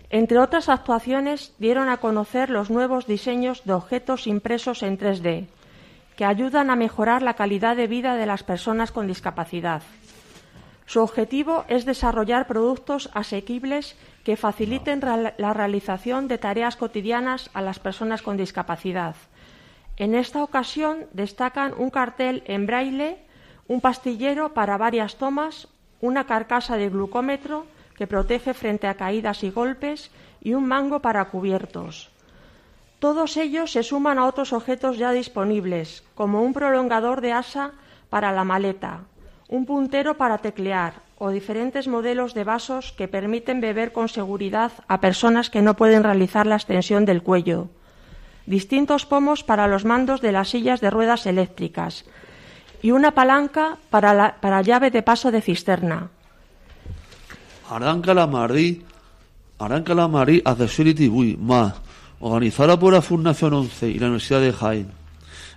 [0.08, 5.48] Entre otras actuaciones, dieron a conocer los nuevos diseños de objetos impresos en 3D,
[6.16, 9.82] que ayudan a mejorar la calidad de vida de las personas con discapacidad.
[10.86, 15.02] Su objetivo es desarrollar productos asequibles que faciliten
[15.36, 19.14] la realización de tareas cotidianas a las personas con discapacidad.
[19.96, 23.18] En esta ocasión destacan un cartel en braille
[23.68, 25.68] un pastillero para varias tomas,
[26.00, 27.66] una carcasa de glucómetro
[27.96, 32.10] que protege frente a caídas y golpes y un mango para cubiertos.
[32.98, 37.72] Todos ellos se suman a otros objetos ya disponibles, como un prolongador de asa
[38.08, 39.00] para la maleta,
[39.48, 45.00] un puntero para teclear o diferentes modelos de vasos que permiten beber con seguridad a
[45.00, 47.68] personas que no pueden realizar la extensión del cuello,
[48.46, 52.04] distintos pomos para los mandos de las sillas de ruedas eléctricas,
[52.82, 56.08] y una palanca para, la, para llave de paso de cisterna.
[59.58, 61.74] Arranca la Marí Accessibility Week, más,
[62.20, 64.88] organizada por la Fundación 11 y la Universidad de Jaén.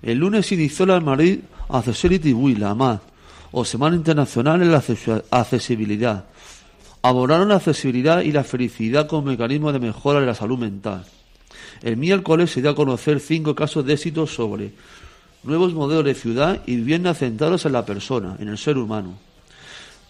[0.01, 2.99] El lunes inició la Madrid Accessibility Week, la MAD,
[3.51, 4.83] o Semana Internacional en la
[5.31, 6.25] Accesibilidad.
[7.01, 11.05] Abordaron la accesibilidad y la felicidad como mecanismo de mejora de la salud mental.
[11.81, 14.73] El miércoles se dio a conocer cinco casos de éxito sobre
[15.43, 19.17] nuevos modelos de ciudad y vivienda centrados en la persona, en el ser humano.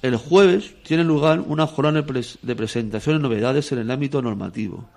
[0.02, 4.90] El jueves tiene lugar una jornada de presentaciones y novedades en el ámbito normativo,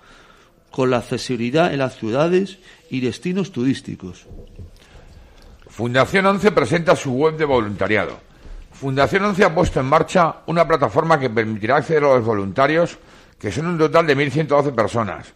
[0.71, 2.57] con la accesibilidad en las ciudades
[2.89, 4.25] y destinos turísticos.
[5.67, 8.17] Fundación 11 presenta su web de voluntariado.
[8.71, 12.97] Fundación 11 ha puesto en marcha una plataforma que permitirá acceder a los voluntarios,
[13.37, 15.33] que son un total de 1.112 personas,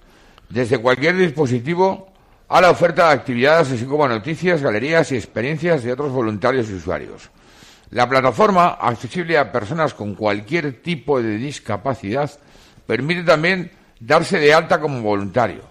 [0.49, 2.11] desde cualquier dispositivo
[2.47, 6.75] a la oferta de actividades, así como noticias, galerías y experiencias de otros voluntarios y
[6.75, 7.29] usuarios.
[7.91, 12.31] La plataforma, accesible a personas con cualquier tipo de discapacidad,
[12.85, 15.61] permite también darse de alta como voluntario,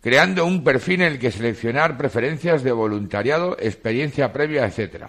[0.00, 5.06] creando un perfil en el que seleccionar preferencias de voluntariado, experiencia previa, etc.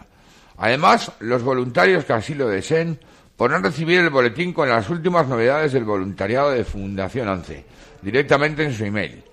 [0.58, 3.00] Además, los voluntarios que así lo deseen
[3.38, 7.66] podrán recibir el boletín con las últimas novedades del voluntariado de Fundación 11
[8.02, 9.24] directamente en su email.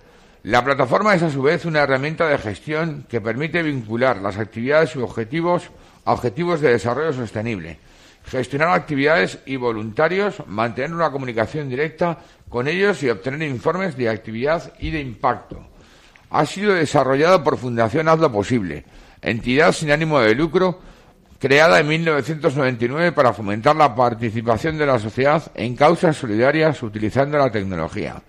[0.45, 4.95] La plataforma es a su vez una herramienta de gestión que permite vincular las actividades
[4.95, 5.71] y objetivos
[6.05, 7.79] a objetivos de desarrollo sostenible,
[8.25, 14.73] gestionar actividades y voluntarios, mantener una comunicación directa con ellos y obtener informes de actividad
[14.79, 15.67] y de impacto.
[16.31, 18.85] Ha sido desarrollado por Fundación Hazlo Posible,
[19.21, 20.81] entidad sin ánimo de lucro
[21.39, 27.51] creada en 1999 para fomentar la participación de la sociedad en causas solidarias utilizando la
[27.51, 28.23] tecnología.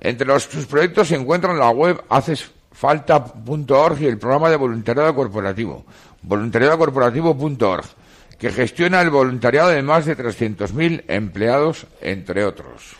[0.00, 5.84] Entre sus proyectos se encuentran la web hacesfalta.org y el programa de voluntariado corporativo,
[6.22, 7.84] voluntariadocorporativo.org,
[8.38, 12.96] que gestiona el voluntariado de más de 300.000 empleados, entre otros.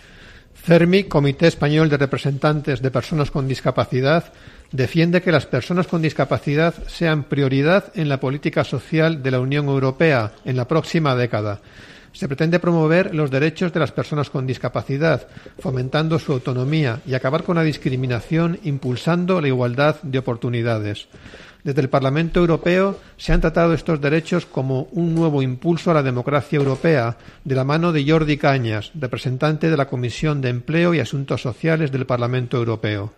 [0.65, 4.33] CERMI, Comité Español de Representantes de Personas con Discapacidad,
[4.71, 9.67] defiende que las personas con discapacidad sean prioridad en la política social de la Unión
[9.69, 11.61] Europea en la próxima década.
[12.13, 15.29] Se pretende promover los derechos de las personas con discapacidad,
[15.59, 21.09] fomentando su autonomía y acabar con la discriminación, impulsando la igualdad de oportunidades.
[21.65, 26.03] Desde el Parlamento Europeo se han tratado estos derechos como un nuevo impulso a la
[26.03, 31.01] democracia europea, de la mano de Jordi Cañas, representante de la Comisión de Empleo y
[31.01, 33.13] Asuntos Sociales del Parlamento Europeo.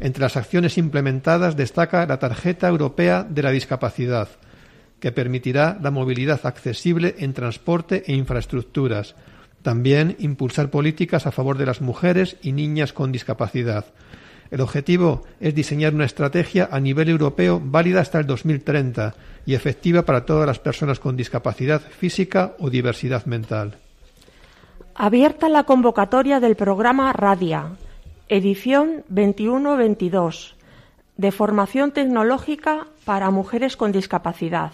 [0.00, 4.28] Entre las acciones implementadas destaca la Tarjeta Europea de la Discapacidad,
[5.04, 9.16] que permitirá la movilidad accesible en transporte e infraestructuras.
[9.60, 13.84] También impulsar políticas a favor de las mujeres y niñas con discapacidad.
[14.50, 20.06] El objetivo es diseñar una estrategia a nivel europeo válida hasta el 2030 y efectiva
[20.06, 23.76] para todas las personas con discapacidad física o diversidad mental.
[24.94, 27.72] Abierta la convocatoria del programa Radia,
[28.30, 30.54] edición 21-22,
[31.18, 34.72] de formación tecnológica para mujeres con discapacidad.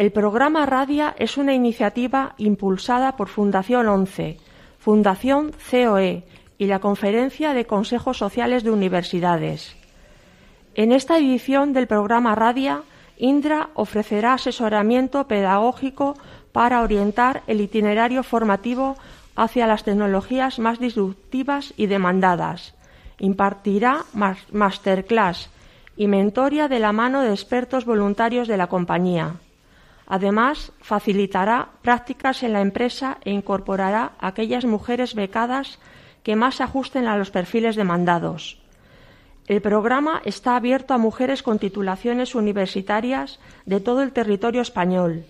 [0.00, 4.38] El programa Radia es una iniciativa impulsada por Fundación 11,
[4.78, 6.24] Fundación COE
[6.56, 9.76] y la Conferencia de Consejos Sociales de Universidades.
[10.74, 12.80] En esta edición del programa Radia,
[13.18, 16.14] Indra ofrecerá asesoramiento pedagógico
[16.50, 18.96] para orientar el itinerario formativo
[19.36, 22.74] hacia las tecnologías más disruptivas y demandadas.
[23.18, 24.06] Impartirá
[24.50, 25.50] masterclass
[25.94, 29.34] y mentoría de la mano de expertos voluntarios de la compañía.
[30.12, 35.78] Además, facilitará prácticas en la empresa e incorporará a aquellas mujeres becadas
[36.24, 38.58] que más se ajusten a los perfiles demandados.
[39.46, 45.26] El programa está abierto a mujeres con titulaciones universitarias de todo el territorio español,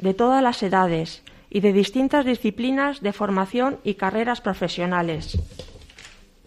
[0.00, 5.38] de todas las edades y de distintas disciplinas de formación y carreras profesionales.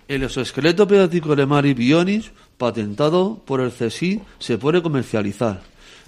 [0.09, 5.61] El exoesqueleto pediátrico de Mari Bionis, patentado por el CSI, se puede comercializar.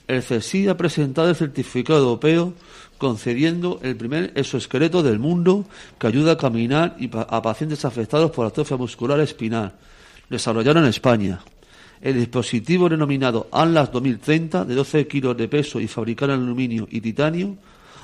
[0.10, 2.56] El CSI ha presentado el certificado europeo
[2.98, 5.68] concediendo el primer exoesqueleto del mundo
[6.00, 9.72] que ayuda a caminar a pacientes afectados por atrofia muscular espinal,
[10.28, 11.42] desarrollado en España.
[12.02, 17.02] El dispositivo denominado ANLAS 2030, de 12 kilos de peso y fabricado en aluminio y
[17.02, 17.56] titanio,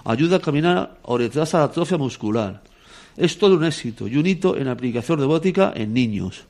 [0.03, 2.62] ayuda a caminar o retrasa la atrofia muscular.
[3.18, 6.45] Es todo un éxito y un hito en aplicación robótica en niños.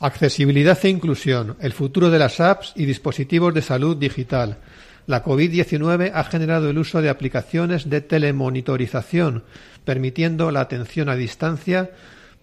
[0.00, 4.58] Accesibilidad e inclusión, el futuro de las apps y dispositivos de salud digital.
[5.06, 9.44] La COVID-19 ha generado el uso de aplicaciones de telemonitorización,
[9.84, 11.90] permitiendo la atención a distancia,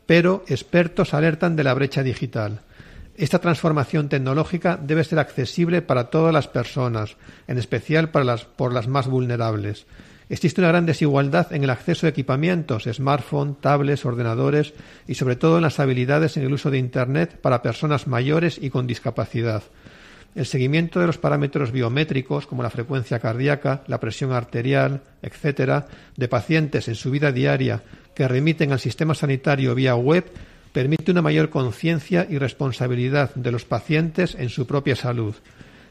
[0.06, 2.62] pero expertos alertan de la brecha digital.
[3.16, 7.16] Esta transformación tecnológica debe ser accesible para todas las personas,
[7.48, 9.86] en especial para las, por las más vulnerables.
[10.30, 14.74] Existe una gran desigualdad en el acceso a equipamientos, smartphones, tablets, ordenadores
[15.08, 18.70] y sobre todo en las habilidades en el uso de Internet para personas mayores y
[18.70, 19.64] con discapacidad.
[20.36, 26.28] El seguimiento de los parámetros biométricos como la frecuencia cardíaca, la presión arterial, etcétera, de
[26.28, 27.84] pacientes en su vida diaria
[28.16, 30.26] que remiten al sistema sanitario vía web
[30.72, 35.36] permite una mayor conciencia y responsabilidad de los pacientes en su propia salud.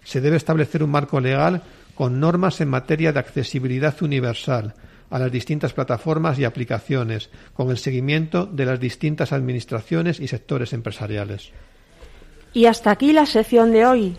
[0.03, 1.62] Se debe establecer un marco legal
[1.95, 4.74] con normas en materia de accesibilidad universal
[5.11, 10.72] a las distintas plataformas y aplicaciones, con el seguimiento de las distintas administraciones y sectores
[10.72, 11.53] empresariales.
[12.55, 14.16] Y hasta aquí la sección de hoy.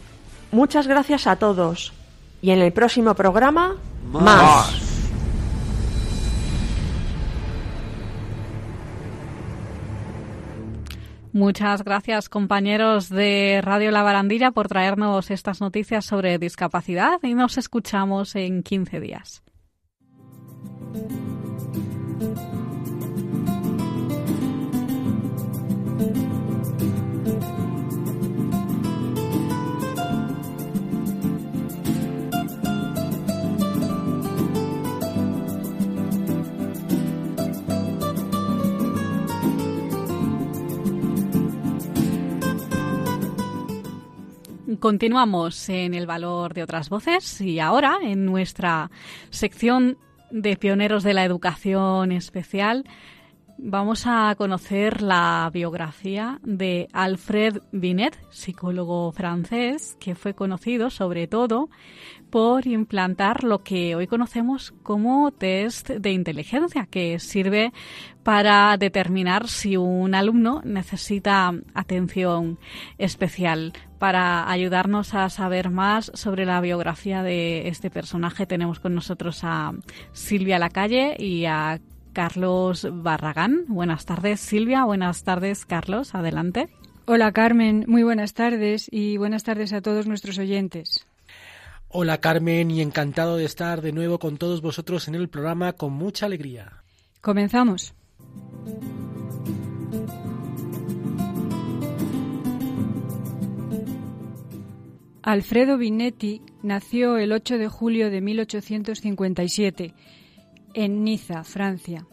[0.51, 1.93] Muchas gracias a todos.
[2.43, 3.75] Y en el próximo programa,
[4.11, 4.92] más.
[11.33, 17.57] Muchas gracias, compañeros de Radio La Barandilla, por traernos estas noticias sobre discapacidad y nos
[17.57, 19.43] escuchamos en 15 días.
[44.83, 48.91] Continuamos en el valor de otras voces y ahora en nuestra
[49.29, 49.97] sección
[50.29, 52.83] de pioneros de la educación especial
[53.57, 61.69] vamos a conocer la biografía de Alfred Binet, psicólogo francés que fue conocido sobre todo
[62.33, 67.71] por implantar lo que hoy conocemos como test de inteligencia, que sirve
[68.23, 72.57] para determinar si un alumno necesita atención
[72.97, 73.73] especial.
[73.99, 79.73] Para ayudarnos a saber más sobre la biografía de este personaje tenemos con nosotros a
[80.11, 81.81] Silvia Lacalle y a
[82.13, 83.65] Carlos Barragán.
[83.67, 84.85] Buenas tardes, Silvia.
[84.85, 86.15] Buenas tardes, Carlos.
[86.15, 86.67] Adelante.
[87.05, 87.85] Hola, Carmen.
[87.87, 91.05] Muy buenas tardes y buenas tardes a todos nuestros oyentes.
[91.95, 95.93] Hola, Carmen, y encantado de estar de nuevo con todos vosotros en el programa con
[95.93, 96.83] mucha alegría.
[97.21, 97.93] Comenzamos.
[105.21, 109.93] Alfredo Binetti nació el 8 de julio de 1857
[110.73, 112.07] en Niza, Francia.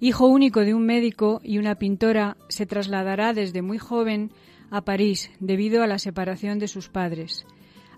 [0.00, 4.32] Hijo único de un médico y una pintora, se trasladará desde muy joven
[4.72, 7.46] a París debido a la separación de sus padres.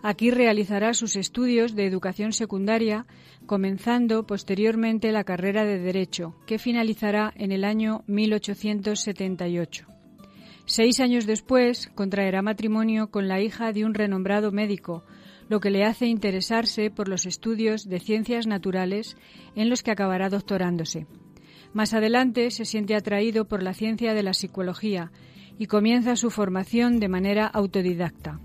[0.06, 3.06] Aquí realizará sus estudios de educación secundaria,
[3.46, 9.86] comenzando posteriormente la carrera de Derecho, que finalizará en el año 1878.
[10.66, 15.06] Seis años después contraerá matrimonio con la hija de un renombrado médico,
[15.48, 19.16] lo que le hace interesarse por los estudios de ciencias naturales
[19.56, 21.06] en los que acabará doctorándose.
[21.72, 25.12] Más adelante se siente atraído por la ciencia de la psicología
[25.58, 28.38] y comienza su formación de manera autodidacta.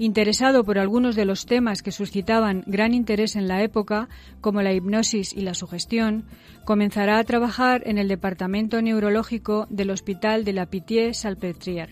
[0.00, 4.08] Interesado por algunos de los temas que suscitaban gran interés en la época,
[4.40, 6.24] como la hipnosis y la sugestión,
[6.64, 11.90] comenzará a trabajar en el departamento neurológico del Hospital de la Pitié-Salpêtrière.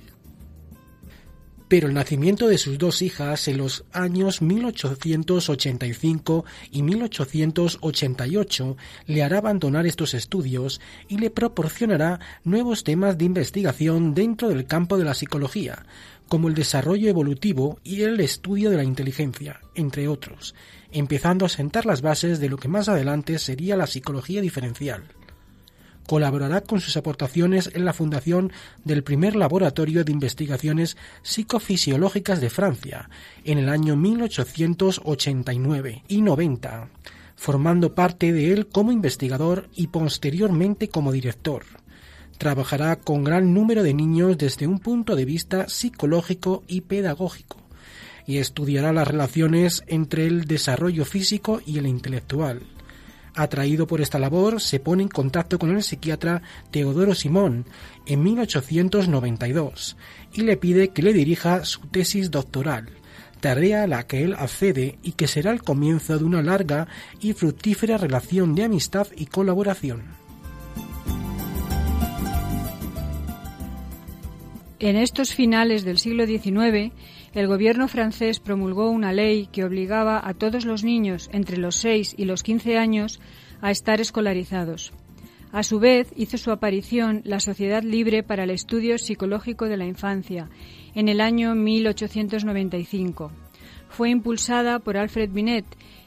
[1.69, 9.37] Pero el nacimiento de sus dos hijas en los años 1885 y 1888 le hará
[9.37, 15.13] abandonar estos estudios y le proporcionará nuevos temas de investigación dentro del campo de la
[15.13, 15.85] psicología,
[16.29, 20.55] como el desarrollo evolutivo y el estudio de la inteligencia, entre otros,
[20.93, 25.05] empezando a sentar las bases de lo que más adelante sería la psicología diferencial
[26.09, 28.51] colaborará con sus aportaciones en la fundación
[28.83, 33.11] del primer laboratorio de investigaciones psicofisiológicas de Francia
[33.45, 36.89] en el año 1889 y 90,
[37.37, 41.65] formando parte de él como investigador y posteriormente como director.
[42.39, 47.59] Trabajará con gran número de niños desde un punto de vista psicológico y pedagógico
[48.27, 52.63] y estudiará las relaciones entre el desarrollo físico y el intelectual
[53.39, 57.67] Atraído por esta labor, se pone en contacto con el psiquiatra Teodoro Simón
[58.05, 59.97] en 1892
[60.33, 62.89] y le pide que le dirija su tesis doctoral,
[63.39, 66.89] tarea a la que él accede y que será el comienzo de una larga
[67.21, 70.18] y fructífera relación de amistad y colaboración.
[74.81, 76.93] En estos finales del siglo XIX,
[77.35, 82.15] el gobierno francés promulgó una ley que obligaba a todos los niños entre los 6
[82.17, 83.19] y los 15 años
[83.61, 84.93] a estar escolarizados.
[85.51, 89.87] A su vez, hizo su aparición la Sociedad Libre para el Estudio Psicológico de la
[89.87, 90.49] Infancia
[90.95, 93.33] en el año 1895.
[93.89, 95.65] Fue impulsada por Alfred Binet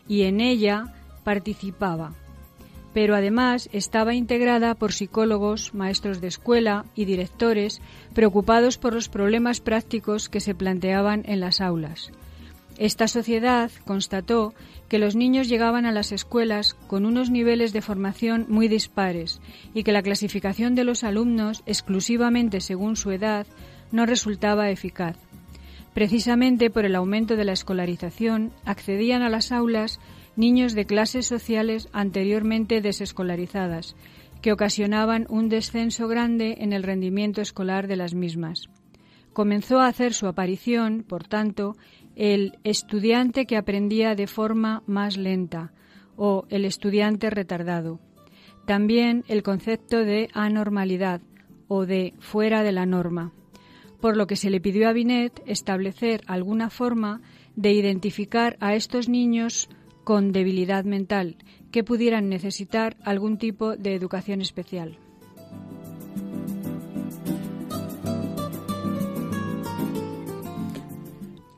[0.07, 0.93] y en ella
[1.25, 2.13] participaba
[2.93, 7.81] pero además estaba integrada por psicólogos, maestros de escuela y directores
[8.13, 12.11] preocupados por los problemas prácticos que se planteaban en las aulas.
[12.77, 14.53] Esta sociedad constató
[14.89, 19.39] que los niños llegaban a las escuelas con unos niveles de formación muy dispares
[19.73, 23.45] y que la clasificación de los alumnos exclusivamente según su edad
[23.91, 25.17] no resultaba eficaz.
[25.93, 29.99] Precisamente por el aumento de la escolarización accedían a las aulas
[30.35, 33.95] niños de clases sociales anteriormente desescolarizadas,
[34.41, 38.69] que ocasionaban un descenso grande en el rendimiento escolar de las mismas.
[39.33, 41.75] Comenzó a hacer su aparición, por tanto,
[42.15, 45.71] el estudiante que aprendía de forma más lenta
[46.17, 47.99] o el estudiante retardado.
[48.65, 51.21] También el concepto de anormalidad
[51.67, 53.31] o de fuera de la norma,
[54.01, 57.21] por lo que se le pidió a Binet establecer alguna forma
[57.55, 59.69] de identificar a estos niños
[60.03, 61.37] con debilidad mental
[61.71, 64.97] que pudieran necesitar algún tipo de educación especial.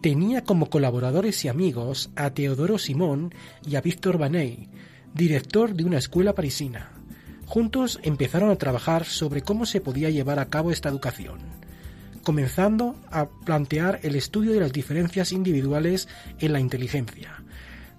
[0.03, 3.33] Tenía como colaboradores y amigos a Teodoro Simón
[3.65, 4.67] y a Víctor Baney,
[5.13, 6.91] director de una escuela parisina.
[7.45, 11.39] Juntos empezaron a trabajar sobre cómo se podía llevar a cabo esta educación,
[12.21, 17.42] comenzando a plantear el estudio de las diferencias individuales en la inteligencia,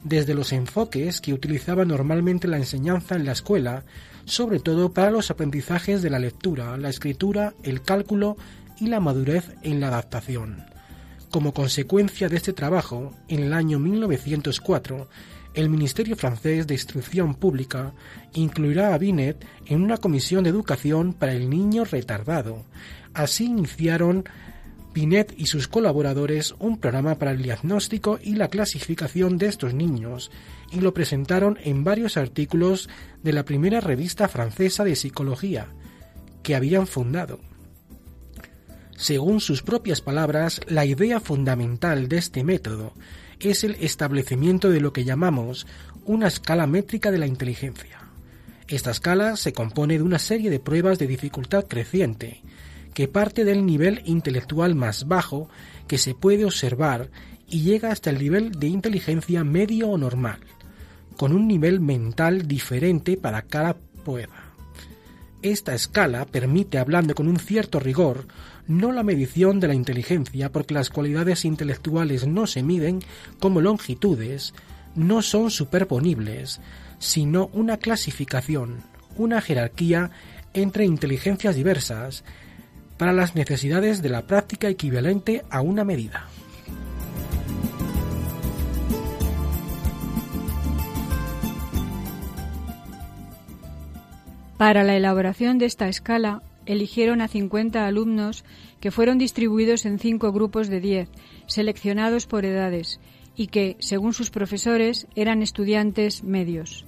[0.05, 3.85] desde los enfoques que utilizaba normalmente la enseñanza en la escuela,
[4.27, 8.37] sobre todo para los aprendizajes de la lectura, la escritura, el cálculo
[8.79, 10.65] y la madurez en la adaptación.
[11.31, 15.09] Como consecuencia de este trabajo, en el año 1904,
[15.55, 17.93] el Ministerio francés de Instrucción Pública
[18.35, 22.65] incluirá a Binet en una comisión de educación para el niño retardado.
[23.15, 24.25] Así iniciaron
[24.95, 30.31] Binet y sus colaboradores un programa para el diagnóstico y la clasificación de estos niños
[30.71, 32.89] y lo presentaron en varios artículos
[33.23, 35.67] de la primera revista francesa de psicología
[36.45, 37.41] que habían fundado.
[38.97, 42.95] Según sus propias palabras, la idea fundamental de este método
[43.41, 45.67] es el establecimiento de lo que llamamos
[46.05, 47.99] una escala métrica de la inteligencia.
[48.69, 52.43] Esta escala se compone de una serie de pruebas de dificultad creciente,
[52.95, 55.49] que parte del nivel intelectual más bajo
[55.87, 57.11] que se puede observar
[57.49, 60.41] y llega hasta el nivel de inteligencia medio o normal,
[61.17, 64.55] con un nivel mental diferente para cada prueba.
[65.43, 68.27] Esta escala permite, hablando con un cierto rigor,
[68.67, 73.01] no la medición de la inteligencia, porque las cualidades intelectuales no se miden
[73.41, 74.55] como longitudes,
[74.95, 76.61] no son superponibles,
[76.99, 78.85] sino una clasificación,
[79.17, 80.11] una jerarquía
[80.55, 82.25] entre inteligencias diversas
[83.05, 86.27] para las necesidades de la práctica equivalente a una medida.
[94.57, 98.43] Para la elaboración de esta escala, eligieron a 50 alumnos
[98.81, 101.11] que fueron distribuidos en cinco grupos de 10,
[101.47, 103.01] seleccionados por edades,
[103.37, 106.87] y que, según sus profesores, eran estudiantes medios.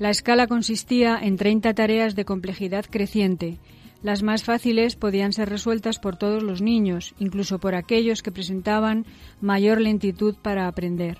[0.00, 3.60] La escala consistía en 30 tareas de complejidad creciente.
[4.02, 9.06] Las más fáciles podían ser resueltas por todos los niños, incluso por aquellos que presentaban
[9.40, 11.18] mayor lentitud para aprender.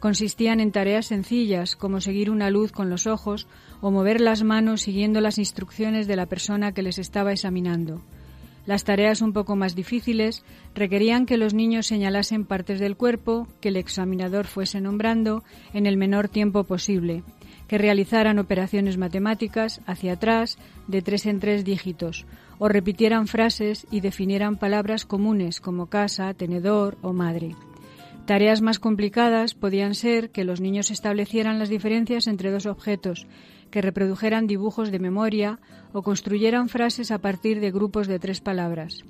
[0.00, 3.46] Consistían en tareas sencillas, como seguir una luz con los ojos
[3.80, 8.02] o mover las manos siguiendo las instrucciones de la persona que les estaba examinando.
[8.66, 10.44] Las tareas un poco más difíciles
[10.74, 15.42] requerían que los niños señalasen partes del cuerpo que el examinador fuese nombrando
[15.72, 17.22] en el menor tiempo posible,
[17.68, 20.58] que realizaran operaciones matemáticas hacia atrás
[20.88, 22.26] de tres en tres dígitos,
[22.58, 27.54] o repitieran frases y definieran palabras comunes como casa, tenedor o madre.
[28.26, 33.26] Tareas más complicadas podían ser que los niños establecieran las diferencias entre dos objetos,
[33.70, 35.60] que reprodujeran dibujos de memoria
[35.92, 39.04] o construyeran frases a partir de grupos de tres palabras.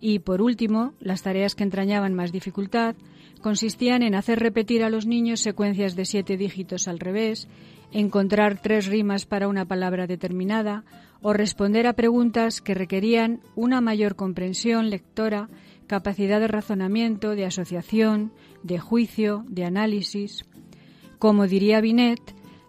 [0.00, 2.94] Y, por último, las tareas que entrañaban más dificultad
[3.42, 7.48] consistían en hacer repetir a los niños secuencias de siete dígitos al revés,
[7.94, 10.84] encontrar tres rimas para una palabra determinada
[11.22, 15.48] o responder a preguntas que requerían una mayor comprensión lectora,
[15.86, 18.32] capacidad de razonamiento, de asociación,
[18.62, 20.44] de juicio, de análisis.
[21.18, 22.20] Como diría Binet,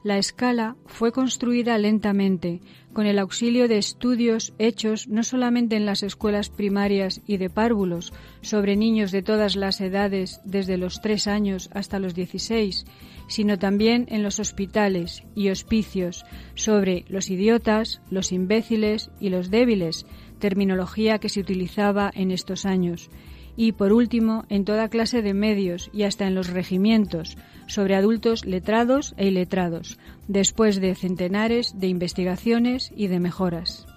[0.03, 2.61] la escala fue construida lentamente,
[2.93, 8.13] con el auxilio de estudios hechos no solamente en las escuelas primarias y de párvulos
[8.41, 12.85] sobre niños de todas las edades desde los tres años hasta los dieciséis,
[13.27, 20.05] sino también en los hospitales y hospicios sobre los idiotas, los imbéciles y los débiles,
[20.39, 23.09] terminología que se utilizaba en estos años,
[23.57, 28.45] y, por último, en toda clase de medios y hasta en los regimientos, sobre adultos
[28.45, 29.97] letrados e iletrados,
[30.27, 33.87] después de centenares de investigaciones y de mejoras.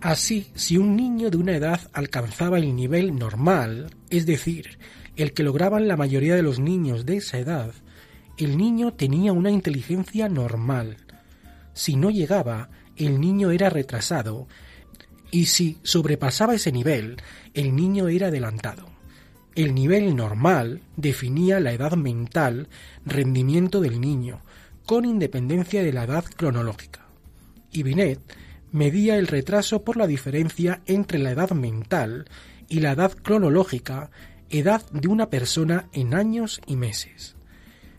[0.00, 4.78] Así, si un niño de una edad alcanzaba el nivel normal, es decir,
[5.16, 7.74] el que lograban la mayoría de los niños de esa edad,
[8.38, 10.96] el niño tenía una inteligencia normal.
[11.74, 14.48] Si no llegaba, el niño era retrasado
[15.30, 17.18] y si sobrepasaba ese nivel,
[17.52, 18.88] el niño era adelantado.
[19.54, 22.68] El nivel normal definía la edad mental,
[23.04, 24.40] rendimiento del niño,
[24.86, 27.06] con independencia de la edad cronológica.
[27.70, 28.20] Y Binet
[28.72, 32.26] medía el retraso por la diferencia entre la edad mental
[32.68, 34.10] y la edad cronológica,
[34.48, 37.36] edad de una persona en años y meses.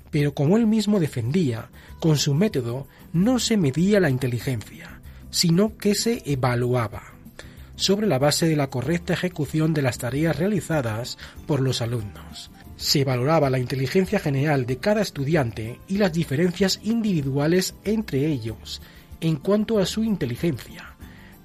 [0.09, 1.69] Pero como él mismo defendía,
[1.99, 7.03] con su método no se medía la inteligencia, sino que se evaluaba
[7.75, 11.17] sobre la base de la correcta ejecución de las tareas realizadas
[11.47, 12.51] por los alumnos.
[12.75, 18.81] Se valoraba la inteligencia general de cada estudiante y las diferencias individuales entre ellos
[19.21, 20.95] en cuanto a su inteligencia,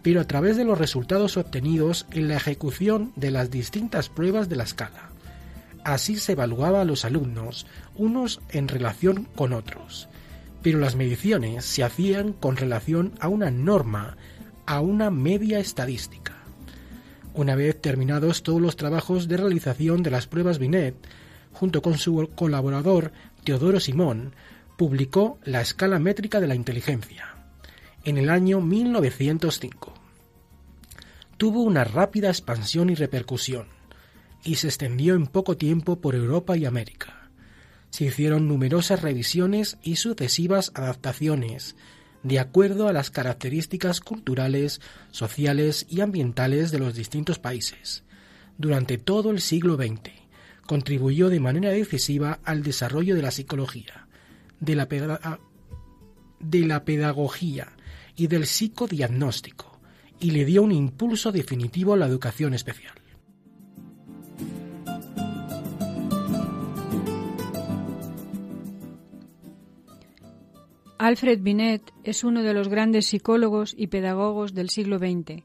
[0.03, 4.57] pero a través de los resultados obtenidos en la ejecución de las distintas pruebas de
[4.57, 5.11] la escala.
[5.85, 10.09] Así se evaluaba a los alumnos, unos en relación con otros,
[10.63, 14.17] pero las mediciones se hacían con relación a una norma,
[14.65, 16.33] a una media estadística.
[17.35, 20.97] Una vez terminados todos los trabajos de realización de las pruebas Binet,
[21.53, 23.13] junto con su colaborador
[23.45, 24.35] Teodoro Simón,
[24.79, 27.36] publicó la escala métrica de la inteligencia
[28.07, 29.93] en el año 1905.
[31.37, 33.67] Tuvo una rápida expansión y repercusión,
[34.45, 37.31] y se extendió en poco tiempo por Europa y América.
[37.91, 41.75] Se hicieron numerosas revisiones y sucesivas adaptaciones,
[42.23, 44.81] de acuerdo a las características culturales,
[45.11, 48.05] sociales y ambientales de los distintos países.
[48.57, 50.13] Durante todo el siglo XX,
[50.65, 54.07] contribuyó de manera decisiva al desarrollo de la psicología,
[54.61, 54.87] de la,
[56.39, 57.76] de la pedagogía
[58.17, 59.79] y del psicodiagnóstico,
[60.19, 62.95] y le dio un impulso definitivo a la educación especial.
[70.99, 75.45] Alfred Binet es uno de los grandes psicólogos y pedagogos del siglo XX.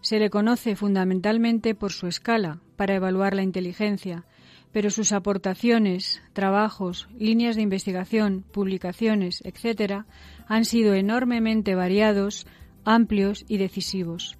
[0.00, 4.24] Se le conoce fundamentalmente por su escala para evaluar la inteligencia,
[4.72, 10.04] pero sus aportaciones, trabajos, líneas de investigación, publicaciones, etc.,
[10.52, 12.46] han sido enormemente variados,
[12.84, 14.36] amplios y decisivos.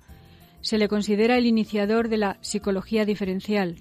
[0.60, 3.76] Se le considera el iniciador de la psicología diferencial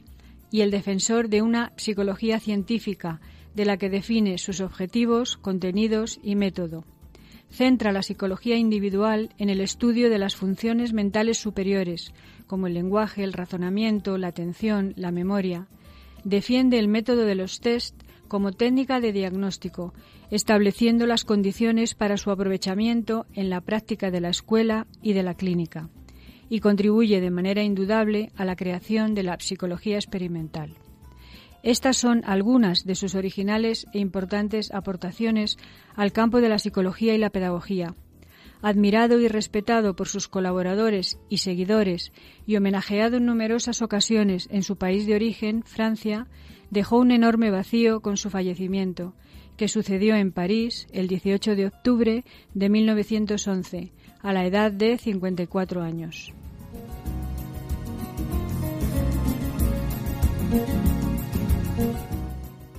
[0.49, 3.19] y el defensor de una psicología científica
[3.53, 6.85] de la que define sus objetivos, contenidos y método.
[7.49, 12.13] Centra la psicología individual en el estudio de las funciones mentales superiores,
[12.47, 15.67] como el lenguaje, el razonamiento, la atención, la memoria.
[16.23, 18.01] Defiende el método de los test
[18.31, 19.93] como técnica de diagnóstico,
[20.29, 25.33] estableciendo las condiciones para su aprovechamiento en la práctica de la escuela y de la
[25.33, 25.89] clínica,
[26.47, 30.75] y contribuye de manera indudable a la creación de la psicología experimental.
[31.61, 35.57] Estas son algunas de sus originales e importantes aportaciones
[35.93, 37.95] al campo de la psicología y la pedagogía.
[38.61, 42.13] Admirado y respetado por sus colaboradores y seguidores
[42.47, 46.27] y homenajeado en numerosas ocasiones en su país de origen, Francia,
[46.71, 49.13] dejó un enorme vacío con su fallecimiento,
[49.57, 53.91] que sucedió en París el 18 de octubre de 1911,
[54.21, 56.33] a la edad de 54 años.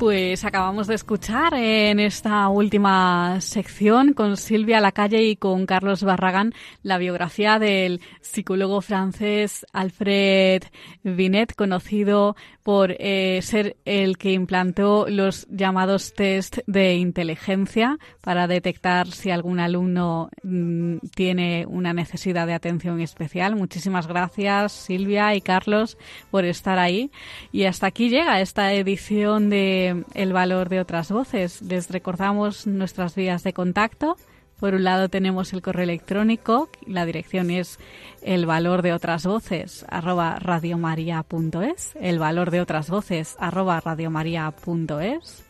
[0.03, 6.55] Pues acabamos de escuchar en esta última sección con Silvia Lacalle y con Carlos Barragán
[6.83, 10.65] la biografía del psicólogo francés Alfred
[11.05, 12.35] Binet, conocido
[12.65, 19.61] por eh, ser el que implantó los llamados test de inteligencia para detectar si algún
[19.61, 23.55] alumno mm, tiene una necesidad de atención especial.
[23.55, 25.97] Muchísimas gracias Silvia y Carlos
[26.33, 27.13] por estar ahí.
[27.53, 31.63] Y hasta aquí llega esta edición de El valor de otras voces.
[31.63, 34.17] Les recordamos nuestras vías de contacto
[34.63, 37.81] por un lado tenemos el correo electrónico, la dirección es
[38.23, 45.45] el valor de otras voces arroba radiomaria.es, el valor de otras voces arroba radiomaria.es.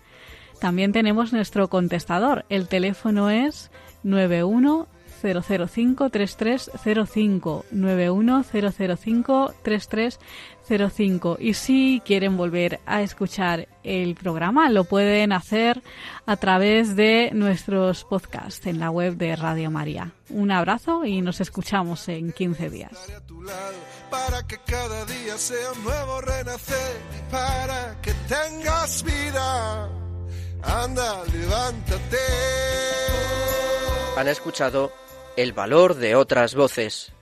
[0.63, 3.71] También tenemos nuestro contestador, el teléfono es
[4.03, 4.89] 91
[5.21, 10.25] 005 3305 91005 3305
[11.39, 15.83] y si quieren volver a escuchar el programa lo pueden hacer
[16.25, 20.13] a través de nuestros podcasts en la web de Radio María.
[20.31, 22.93] Un abrazo y nos escuchamos en 15 días.
[24.11, 26.97] Para que cada día sea un nuevo renacer,
[27.31, 29.91] para que tengas vida.
[30.63, 32.17] Anda, levántate.
[34.17, 34.93] Han escuchado
[35.37, 37.13] el valor de otras voces.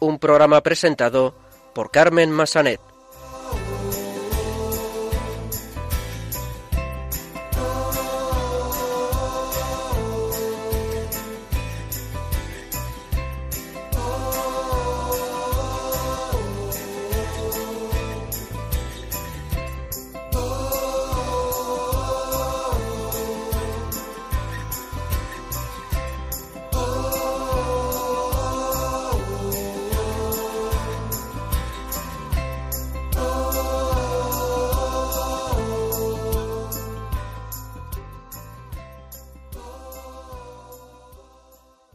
[0.00, 1.45] Un programa presentado
[1.76, 2.95] por Carmen Massanet.